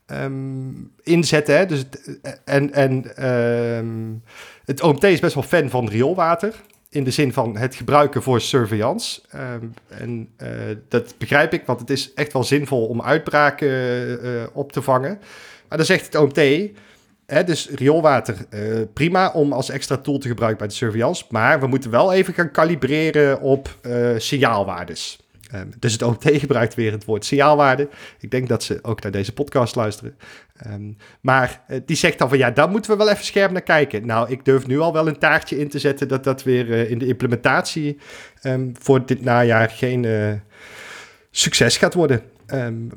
[0.08, 1.58] um, inzetten.
[1.58, 1.66] Hè?
[1.66, 4.24] Dus het, en en um,
[4.66, 6.54] het OMT is best wel fan van rioolwater.
[6.90, 9.22] In de zin van het gebruiken voor surveillance.
[9.88, 10.50] En uh,
[10.88, 15.20] dat begrijp ik, want het is echt wel zinvol om uitbraken op te vangen.
[15.68, 16.70] Maar dan zegt het OMT.
[17.46, 21.26] Dus rioolwater, uh, prima om als extra tool te gebruiken bij de surveillance.
[21.30, 23.78] Maar we moeten wel even gaan kalibreren op
[24.18, 25.28] signaalwaardes.
[25.56, 27.90] Um, dus het OMT gebruikt weer het woord signaalwaarde.
[28.20, 30.18] Ik denk dat ze ook naar deze podcast luisteren.
[30.68, 33.62] Um, maar uh, die zegt dan van ja, daar moeten we wel even scherp naar
[33.62, 34.06] kijken.
[34.06, 36.92] Nou, ik durf nu al wel een taartje in te zetten dat dat weer uh,
[36.92, 37.98] in de implementatie
[38.44, 40.34] um, voor dit najaar geen uh,
[41.32, 42.22] succes gaat worden.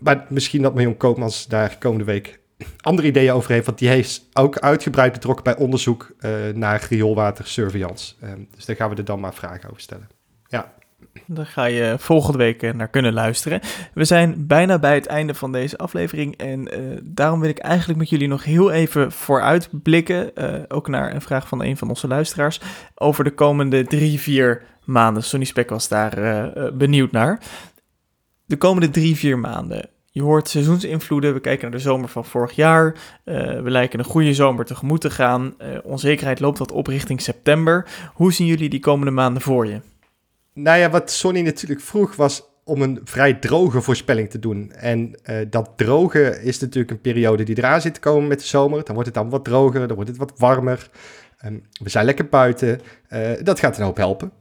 [0.01, 2.40] maar misschien dat Marion Koopmans daar komende week
[2.81, 3.67] andere ideeën over heeft.
[3.67, 6.13] Want die heeft ook uitgebreid betrokken bij onderzoek
[6.55, 8.15] naar rioolwatersurveillance.
[8.55, 10.09] dus daar gaan we er dan maar vragen over stellen.
[10.47, 10.73] Ja.
[11.27, 13.61] Daar ga je volgende week eh, naar kunnen luisteren.
[13.95, 16.37] We zijn bijna bij het einde van deze aflevering.
[16.37, 20.31] En uh, daarom wil ik eigenlijk met jullie nog heel even vooruitblikken.
[20.35, 22.61] Uh, ook naar een vraag van een van onze luisteraars.
[22.95, 25.23] Over de komende drie, vier maanden.
[25.23, 27.43] Sonny Spek was daar benieuwd naar.
[28.45, 29.89] De komende drie, vier maanden.
[30.11, 31.35] Je hoort seizoensinvloeden.
[31.35, 32.97] We kijken naar de zomer van vorig jaar.
[33.25, 35.57] we lijken een goede zomer tegemoet te gaan.
[35.83, 37.87] onzekerheid loopt wat op richting september.
[38.15, 39.81] Hoe zien jullie die komende maanden voor je?
[40.55, 44.73] Nou ja, wat Sonny natuurlijk vroeg was om een vrij droge voorspelling te doen.
[44.73, 48.47] En uh, dat droge is natuurlijk een periode die eraan zit te komen met de
[48.47, 48.85] zomer.
[48.85, 50.91] Dan wordt het dan wat droger, dan wordt het wat warmer.
[51.45, 52.81] Um, we zijn lekker buiten.
[53.43, 54.33] Dat gaat een hoop helpen.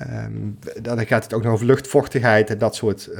[0.00, 3.10] Um, dan gaat het ook nog over luchtvochtigheid en dat soort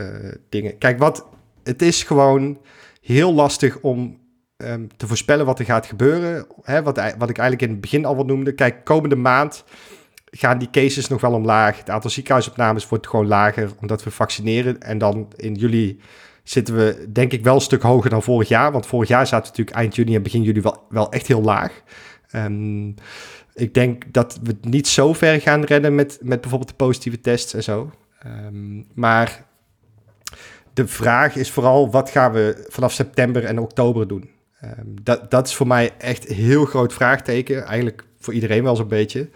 [0.49, 0.79] dingen.
[0.79, 1.27] Kijk, wat,
[1.67, 2.59] het is gewoon
[3.01, 4.19] heel lastig om
[4.57, 6.47] um, te voorspellen wat er gaat gebeuren.
[6.63, 8.53] Hè, wat, wat ik eigenlijk in het begin al wat noemde.
[8.53, 9.65] Kijk, komende maand
[10.25, 11.79] gaan die cases nog wel omlaag.
[11.79, 14.81] Het aantal ziekenhuisopnames wordt gewoon lager omdat we vaccineren.
[14.81, 16.01] En dan in juli
[16.43, 18.73] zitten we denk ik wel een stuk hoger dan vorig jaar.
[18.73, 21.43] Want vorig jaar zaten we natuurlijk eind juni en begin juli wel, wel echt heel
[21.43, 21.83] laag.
[22.33, 22.95] Um,
[23.55, 27.55] ik denk dat we niet zo ver gaan rennen met, met bijvoorbeeld de positieve tests
[27.55, 27.91] en zo.
[28.27, 29.45] Um, maar
[30.77, 34.31] de vraag is vooral wat gaan we vanaf september en oktober doen.
[34.65, 37.65] Um, dat, dat is voor mij echt een heel groot vraagteken.
[37.65, 39.29] Eigenlijk voor iedereen wel zo'n beetje.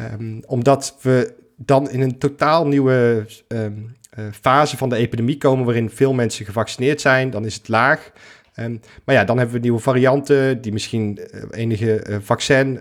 [0.00, 5.64] Um, omdat we dan in een totaal nieuwe um, uh, fase van de epidemie komen,
[5.64, 8.12] waarin veel mensen gevaccineerd zijn, dan is het laag.
[8.60, 12.78] Um, maar ja, dan hebben we nieuwe varianten die misschien uh, enige uh, vaccin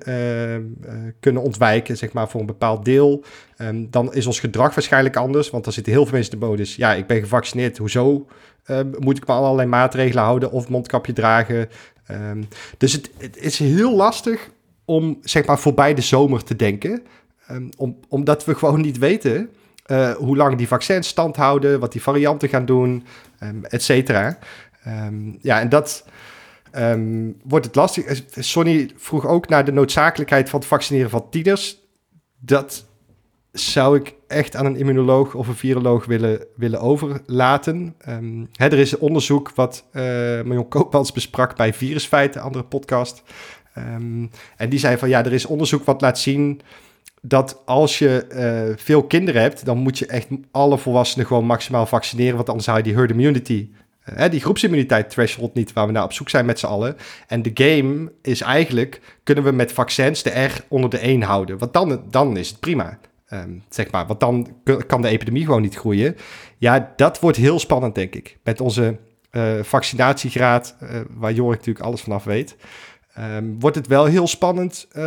[1.19, 3.23] kunnen ontwijken, zeg maar, voor een bepaald deel.
[3.89, 6.75] dan is ons gedrag waarschijnlijk anders, want dan zitten heel veel mensen in de modus.
[6.75, 8.27] Ja, ik ben gevaccineerd, hoezo
[8.99, 11.69] moet ik me allerlei maatregelen houden of mondkapje dragen?
[12.77, 14.49] dus het, het is heel lastig
[14.85, 17.03] om zeg maar voorbij de zomer te denken.
[17.51, 19.49] Um, om, omdat we gewoon niet weten
[20.17, 23.03] hoe lang die vaccins stand houden, wat die varianten gaan doen,
[23.43, 24.37] um, et cetera.
[24.87, 26.05] Um, ja, en dat
[27.43, 28.05] wordt het lastig.
[28.05, 31.77] Eh, Sonny vroeg ook naar de noodzakelijkheid van het vaccineren van tieners.
[32.39, 32.85] Dat
[33.51, 37.95] zou ik echt aan een immunoloog of een viroloog willen, willen overlaten.
[38.51, 40.01] Hè, er is onderzoek wat uh,
[40.41, 43.23] Marion Koopmans besprak bij Virusfeiten, andere podcast.
[44.55, 46.61] En die zei van ja, er is onderzoek wat laat zien
[47.25, 51.85] dat als je eh, veel kinderen hebt, dan moet je echt alle volwassenen gewoon maximaal
[51.85, 53.69] vaccineren, want anders haal je die herd immunity,
[54.29, 56.97] die groepsimmuniteit threshold niet, waar we naar op zoek zijn met z'n allen.
[57.27, 61.57] En de game is eigenlijk, kunnen we met vaccins de R onder de 1 houden,
[61.57, 62.99] want dan, dan is het prima.
[63.29, 64.55] Um, zeg maar, want dan
[64.87, 66.15] kan de epidemie gewoon niet groeien.
[66.57, 68.37] Ja, dat wordt heel spannend, denk ik.
[68.43, 68.97] Met onze
[69.31, 70.75] uh, vaccinatiegraad,
[71.09, 72.55] waar Jorik natuurlijk alles vanaf weet.
[73.19, 75.03] Um, wordt het wel heel spannend uh,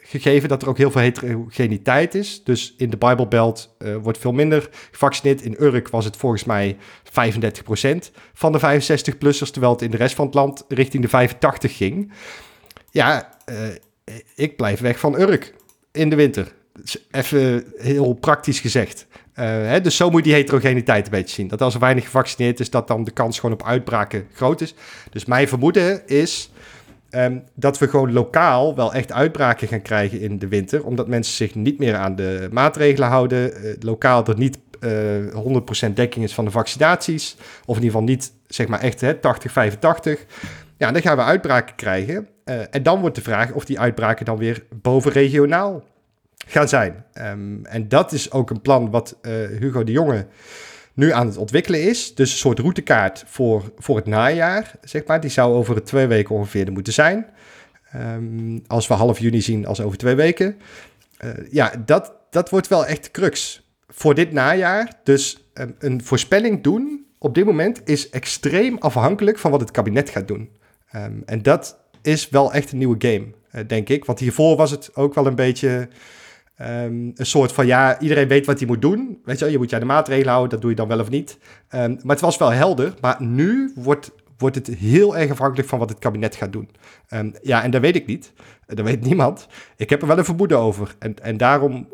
[0.00, 2.44] gegeven dat er ook heel veel heterogeniteit is.
[2.44, 5.42] Dus in de Bijbelbelt uh, wordt veel minder gevaccineerd.
[5.42, 6.76] In Urk was het volgens mij
[7.10, 11.76] 35% van de 65-plussers, terwijl het in de rest van het land richting de 85
[11.76, 12.12] ging.
[12.90, 13.56] Ja, uh,
[14.34, 15.54] ik blijf weg van Urk
[15.92, 16.52] in de winter.
[17.10, 19.06] Even heel praktisch gezegd.
[19.32, 21.48] Hè, dus zo moet die heterogeniteit een beetje zien.
[21.48, 24.74] Dat als er weinig gevaccineerd is, dat dan de kans gewoon op uitbraken groot is.
[25.10, 26.50] Dus mijn vermoeden is
[27.10, 30.84] Um, dat we gewoon lokaal wel echt uitbraken gaan krijgen in de winter.
[30.84, 33.64] Omdat mensen zich niet meer aan de maatregelen houden.
[33.64, 37.36] Uh, lokaal er niet eh, 100% dekking is van de vaccinaties.
[37.38, 40.24] Of in ieder geval niet, zeg maar echt hè, 80, 85.
[40.76, 42.28] Ja, dan gaan we uitbraken krijgen.
[42.44, 45.82] Uh, en dan wordt de vraag of die uitbraken dan weer bovenregionaal
[46.46, 47.04] gaan zijn.
[47.14, 49.18] Um, en dat is ook een plan wat
[49.58, 50.26] Hugo de Jonge
[50.94, 52.14] nu aan het ontwikkelen is.
[52.14, 55.20] Dus een soort routekaart voor, voor het najaar, zeg maar.
[55.20, 57.26] Die zou over twee weken ongeveer er moeten zijn.
[57.96, 60.56] Um, als we half juni zien als over twee weken.
[61.50, 64.92] Ja, dat, dat wordt wel echt de crux voor dit najaar.
[65.02, 70.10] Dus um, een voorspelling doen op dit moment is extreem afhankelijk van wat het kabinet
[70.10, 70.50] gaat doen.
[70.96, 74.04] Um, en dat is wel echt een nieuwe game, uh, denk ik.
[74.04, 75.88] Want hiervoor was het ook wel een beetje
[76.60, 79.20] Um, een soort van, ja, iedereen weet wat hij moet doen.
[79.24, 81.10] Weet je, je moet je aan de maatregelen houden, dat doe je dan wel of
[81.10, 81.38] niet.
[81.74, 82.94] Um, maar het was wel helder.
[83.00, 86.68] Maar nu wordt, wordt het heel erg afhankelijk van wat het kabinet gaat doen.
[87.42, 88.32] Ja, en dat weet ik niet.
[88.66, 89.46] Dat weet niemand.
[89.76, 90.94] Ik heb er wel een vermoeden over.
[90.98, 91.88] En, en daarom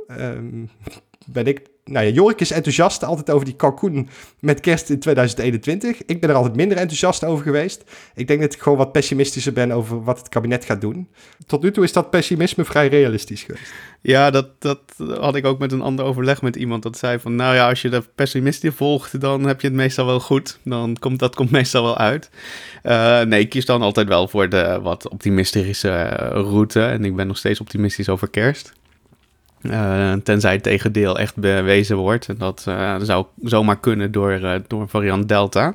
[1.27, 4.09] ben ik nou ja, Jorik is enthousiast altijd over die kalkoen
[4.39, 6.05] met kerst in 2021.
[6.05, 7.85] Ik ben er altijd minder enthousiast over geweest.
[8.15, 11.09] Ik denk dat ik gewoon wat pessimistischer ben over wat het kabinet gaat doen.
[11.47, 13.73] Tot nu toe is dat pessimisme vrij realistisch geweest.
[14.01, 14.81] Ja, dat, dat
[15.19, 16.83] had ik ook met een ander overleg met iemand.
[16.83, 20.07] Dat zei van, nou ja, als je de pessimisten volgt, dan heb je het meestal
[20.07, 20.59] wel goed.
[20.63, 22.31] Dan komt dat komt meestal wel uit.
[22.83, 26.85] Uh, nee, ik kies dan altijd wel voor de wat optimistische eh, route.
[26.85, 28.73] En ik ben nog steeds optimistisch over kerst.
[29.71, 32.29] Uh, tenzij het tegendeel echt bewezen wordt.
[32.29, 35.75] En dat uh, zou zomaar kunnen door, uh, door variant Delta.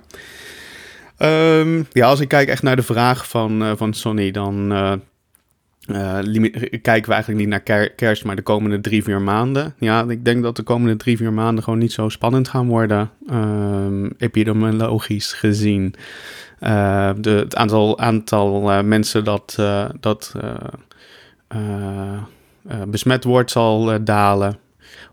[1.19, 4.67] Um, ja, als ik kijk echt naar de vraag van, van Sonny, dan
[6.81, 9.73] kijken we eigenlijk niet naar kerst, maar de komende drie, vier maanden.
[9.77, 13.09] Ja, ik denk dat de komende drie, vier maanden gewoon niet zo spannend gaan worden,
[13.31, 15.95] um, epidemiologisch gezien.
[16.59, 19.55] de, het aantal, aantal mensen dat,
[19.99, 20.33] dat
[22.88, 24.57] besmet wordt, zal uh, dalen.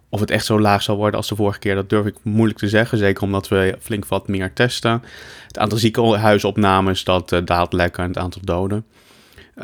[0.08, 2.58] Of het echt zo laag zal worden als de vorige keer, dat durf ik moeilijk
[2.58, 2.98] te zeggen.
[2.98, 5.02] Zeker omdat we flink wat meer testen.
[5.46, 8.84] Het aantal ziekenhuisopnames, dat uh, daalt lekker en het aantal doden.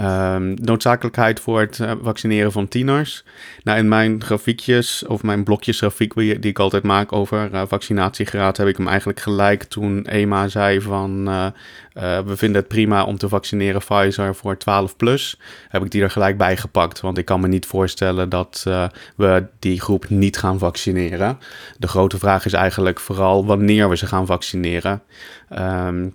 [0.01, 3.24] Um, noodzakelijkheid voor het uh, vaccineren van tieners.
[3.62, 8.66] Nou, in mijn grafiekjes, of mijn blokjesgrafiek die ik altijd maak over uh, vaccinatiegraad, heb
[8.66, 11.47] ik hem eigenlijk gelijk toen EMA zei van uh,
[12.24, 15.40] we vinden het prima om te vaccineren Pfizer voor 12 plus.
[15.68, 18.66] Heb ik die er gelijk bij gepakt, want ik kan me niet voorstellen dat
[19.16, 21.38] we die groep niet gaan vaccineren.
[21.78, 25.03] De grote vraag is eigenlijk vooral wanneer we ze gaan vaccineren.
[25.59, 26.14] Um,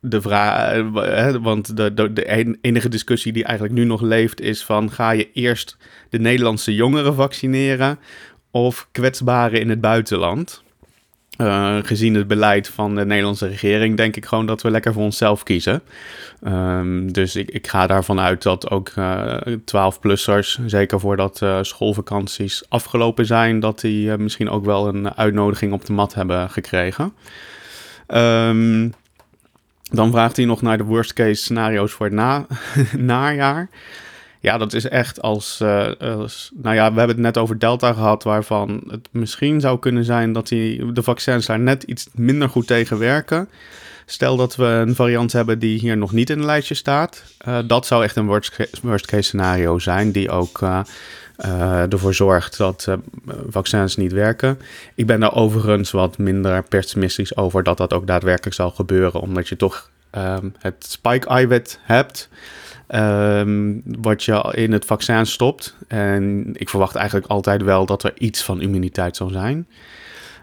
[0.00, 4.64] de vraag, eh, want de, de, de, enige discussie die eigenlijk nu nog leeft is
[4.64, 5.76] van ga je eerst
[6.10, 7.98] de Nederlandse jongeren vaccineren
[8.50, 10.62] of kwetsbaren in het buitenland?
[11.40, 15.02] Uh, gezien het beleid van de Nederlandse regering denk ik gewoon dat we lekker voor
[15.02, 15.82] onszelf kiezen.
[16.46, 22.64] Um, dus ik, ik ga daarvan uit dat ook uh, eh, 12-plussers, zeker voordat schoolvakanties
[22.68, 27.12] afgelopen zijn, dat die misschien ook wel een uitnodiging op de mat hebben gekregen.
[28.08, 28.92] Um,
[29.90, 32.46] dan vraagt hij nog naar de worst case scenario's voor het na,
[32.96, 33.68] najaar.
[34.40, 37.92] Ja, dat is echt als, uh, als, Nou ja, we hebben het net over Delta
[37.92, 42.48] gehad, waarvan het misschien zou kunnen zijn dat die, de vaccins daar net iets minder
[42.48, 43.48] goed tegen werken.
[44.06, 47.22] Stel dat we een variant hebben die hier nog niet in het lijstje staat.
[47.48, 48.26] Uh, dat zou echt een
[48.82, 50.80] worst case, scenario zijn, die ook uh,
[51.44, 52.94] uh, ervoor zorgt dat uh,
[53.48, 54.58] vaccins niet werken.
[54.94, 59.48] Ik ben daar overigens wat minder pessimistisch over dat dat ook daadwerkelijk zal gebeuren, omdat
[59.48, 62.28] je toch um, het spike-eiwit hebt.
[62.94, 65.76] Um, wat je in het vaccin stopt.
[65.88, 69.66] En ik verwacht eigenlijk altijd wel dat er iets van immuniteit zal zijn.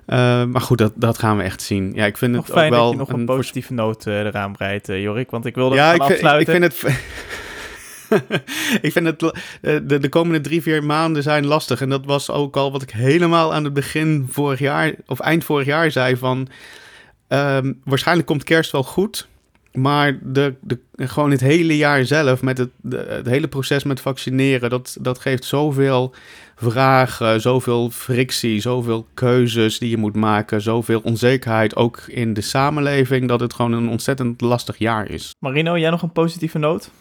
[0.08, 1.92] Uh, maar goed, dat, dat gaan we echt zien.
[1.94, 4.20] Ja, ik vind nog het fijn ook wel dat je nog een, positieve noot uh,
[4.20, 5.32] eraan breidt, uh, Jorik.
[5.32, 6.64] Want ik wilde ja, ik vind, afsluiten.
[6.64, 7.04] Ik vind het...
[8.82, 9.20] ik vind het,
[9.62, 11.82] de, de komende drie, vier maanden zijn lastig.
[11.82, 15.44] En dat was ook al wat ik helemaal aan het begin vorig jaar, of eind
[15.44, 16.48] vorig jaar zei van...
[17.28, 19.28] ehm, waarschijnlijk komt kerst wel goed,
[19.76, 24.70] maar de, de, gewoon het hele jaar zelf, met het, het hele proces met vaccineren,
[24.70, 26.14] dat, dat geeft zoveel
[26.56, 33.28] vragen, zoveel frictie, zoveel keuzes die je moet maken, zoveel onzekerheid ook in de samenleving,
[33.28, 35.36] dat het gewoon een ontzettend lastig jaar is.
[35.40, 36.92] Marino, jij nog een positieve noot?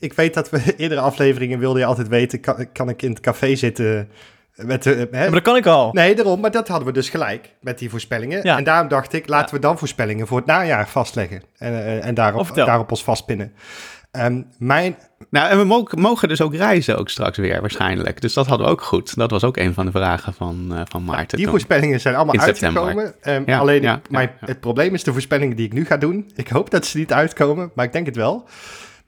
[0.00, 3.20] Ik weet dat we eerdere afleveringen wilde je altijd weten, kan, kan ik in het
[3.20, 4.08] café zitten
[4.54, 4.90] met de...
[5.10, 5.18] Hè?
[5.18, 5.92] Ja, maar dat kan ik al.
[5.92, 8.40] Nee, daarom, maar dat hadden we dus gelijk met die voorspellingen.
[8.42, 8.56] Ja.
[8.56, 9.52] En daarom dacht ik, laten Ja.
[9.54, 11.42] we dan voorspellingen voor het najaar vastleggen.
[11.56, 12.66] En, eh, en Oh, daarop, vertel.
[12.66, 13.52] daarop ons vastpinnen.
[14.10, 14.96] Ehm, mijn,
[15.30, 18.20] Nou, en we mogen, mogen dus ook reizen ook straks weer waarschijnlijk.
[18.20, 19.16] Dus dat hadden we ook goed.
[19.16, 21.28] Dat was ook een van de vragen van, eh, van Maarten.
[21.36, 21.50] die toen.
[21.50, 23.14] voorspellingen zijn allemaal In uitgekomen.
[23.20, 24.46] Ehm, Ja, alleen ja, mijn, ja, ja.
[24.46, 26.30] het probleem is de voorspellingen die ik nu ga doen.
[26.34, 28.48] Ik hoop dat ze niet uitkomen, maar ik denk het wel.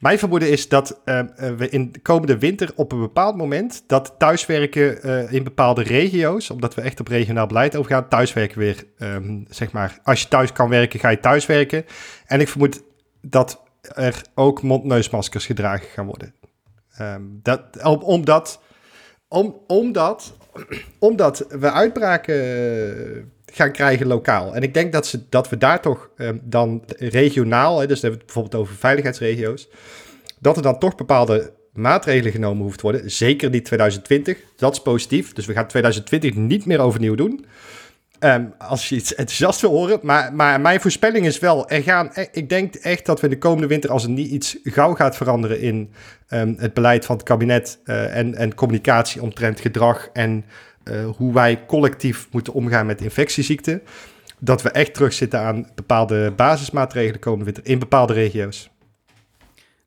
[0.02, 3.84] Mijn vermoeden is dat ehm, eh, we in de komende winter op een bepaald moment...
[3.86, 6.50] dat thuiswerken eh, in bepaalde regio's...
[6.50, 8.08] omdat we echt op regionaal beleid overgaan...
[8.08, 9.98] thuiswerken weer, ehm, zeg maar...
[10.02, 11.84] als je thuis kan werken, ga je thuiswerken.
[12.26, 12.82] En ik vermoed
[13.20, 16.34] dat er ook mondneusmaskers gedragen gaan worden.
[16.96, 18.60] Ehm, dat, om, omdat,
[19.28, 20.36] om, omdat,
[20.98, 23.22] omdat we uitbraken eh,
[23.52, 24.54] gaan krijgen lokaal.
[24.54, 28.10] En ik denk dat, ze, dat we daar toch ehm, dan regionaal, dus dan hebben
[28.10, 29.68] we het bijvoorbeeld over veiligheidsregio's,
[30.38, 33.10] dat er dan toch bepaalde maatregelen genomen hoeft te worden.
[33.10, 35.32] Zeker niet 2020, dat is positief.
[35.32, 37.44] Dus we gaan 2020 niet meer overnieuw doen.
[38.18, 39.98] Ehm, als je iets enthousiast wil horen.
[40.02, 43.38] Maar, maar mijn voorspelling is wel, er gaan, e- ik denk echt dat we de
[43.38, 45.92] komende winter, als er niet iets gauw gaat veranderen in
[46.28, 50.44] ehm, het beleid van het kabinet eh, en, en communicatie omtrent gedrag en
[50.84, 53.82] eh, hoe wij collectief moeten omgaan met infectieziekten,
[54.38, 58.70] dat we echt terugzitten aan bepaalde basismaatregelen komende winter in bepaalde regio's.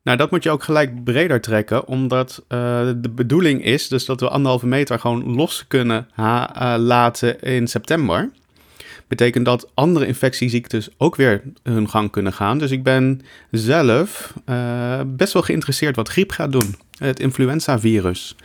[0.02, 2.58] Nou, dat moet je ook gelijk breder trekken, omdat eh,
[2.96, 8.30] de bedoeling is dus dat we anderhalve meter gewoon los kunnen eh, laten in september.
[9.08, 12.58] Betekent dat andere infectieziektes ook weer hun gang kunnen gaan.
[12.58, 13.20] Dus ik ben
[13.50, 14.34] zelf
[15.06, 16.74] best wel geïnteresseerd wat griep gaat doen.
[16.98, 18.36] Het influenzavirus.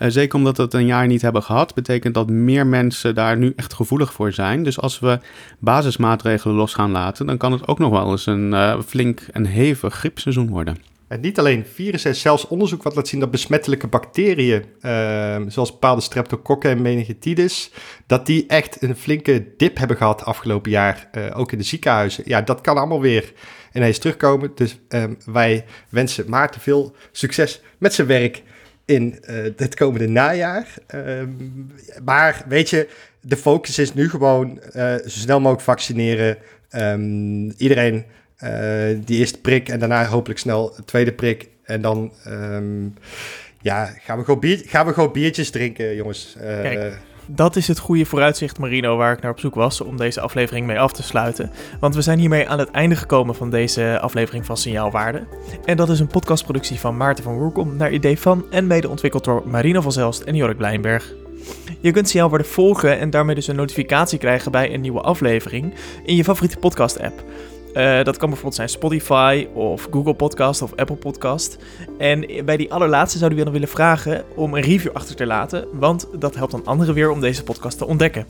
[0.00, 3.36] Eh, zeker omdat we het een jaar niet hebben gehad, betekent dat meer mensen daar
[3.36, 4.62] nu echt gevoelig voor zijn.
[4.62, 5.18] Dus als we
[5.58, 9.46] basismaatregelen los gaan laten, dan kan het ook nog wel eens een eh, flink en
[9.46, 10.76] hevig griepseizoen worden.
[11.08, 16.02] En niet alleen virussen, zelfs onderzoek wat laat zien dat besmettelijke bacteriën, ehm, zoals bepaalde
[16.02, 17.70] streptokokken en meningitis,
[18.06, 22.24] dat die echt een flinke dip hebben gehad afgelopen jaar, eh, ook in de ziekenhuizen.
[22.26, 23.32] Ja, dat kan allemaal weer
[23.72, 24.52] ineens terugkomen.
[24.54, 28.42] Dus ehm, wij wensen Maarten veel succes met zijn werk
[28.90, 30.74] in eh, het komende najaar.
[30.86, 31.28] Ehm,
[32.04, 32.88] maar weet je,
[33.20, 36.36] de focus is nu gewoon eh, zo snel mogelijk vaccineren.
[36.70, 38.04] Ehm, iedereen
[38.36, 38.52] eh,
[39.04, 41.48] die eerste prik en daarna hopelijk snel tweede prik.
[41.64, 42.88] En dan ehm,
[43.60, 46.36] ja, gaan, we gewoon bier, gaan we gewoon biertjes drinken, jongens.
[47.34, 50.66] Dat is het goede vooruitzicht, Marino, waar ik naar op zoek was om deze aflevering
[50.66, 51.50] mee af te sluiten.
[51.80, 55.26] Want we zijn hiermee aan het einde gekomen van deze aflevering van Signaalwaarde.
[55.64, 59.24] En dat is een podcastproductie van Maarten van Woerkom naar idee van en mede ontwikkeld
[59.24, 61.14] door Marino van Zelst en Jorik Blijnberg.
[61.80, 65.74] Je kunt Signaalwaarde volgen en daarmee dus een notificatie krijgen bij een nieuwe aflevering
[66.04, 67.22] in je favoriete podcast-app.
[67.72, 71.58] Eh, dat kan bijvoorbeeld zijn Spotify of Google Podcast of Apple Podcast.
[71.98, 75.66] En bij die allerlaatste zouden we dan willen vragen om een review achter te laten,
[75.72, 78.26] want dat helpt dan anderen weer om deze podcast te ontdekken.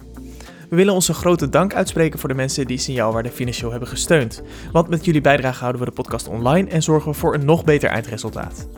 [0.69, 4.43] We willen onze grote dank uitspreken voor de mensen die Signaalwaarde financieel hebben gesteund.
[4.73, 7.65] Want met jullie bijdrage houden we de podcast online en zorgen we voor een nog
[7.65, 8.69] beter eindresultaat.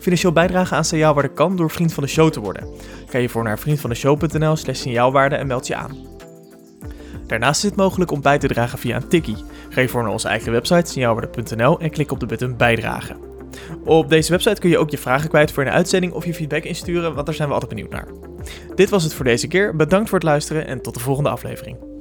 [0.00, 2.68] Financieel bijdragen aan Signaalwaarde kan door vriend van de show te worden.
[3.06, 5.96] Ga je voor naar vriendvandeshow.nl slash signaalwaarde en meld je aan.
[7.26, 9.44] Daarnaast is het mogelijk om bij te dragen via een tikkie.
[9.74, 13.16] Ga voor naar onze eigen website signaalwaarde.nl en klik op de button bijdragen.
[13.84, 16.64] Op deze website kun je ook je vragen kwijt voor een uitzending of je feedback
[16.64, 18.08] insturen, want daar zijn we altijd benieuwd naar.
[18.74, 19.76] Dit was het voor deze keer.
[19.76, 21.93] Bedankt voor het luisteren en tot de volgende aflevering.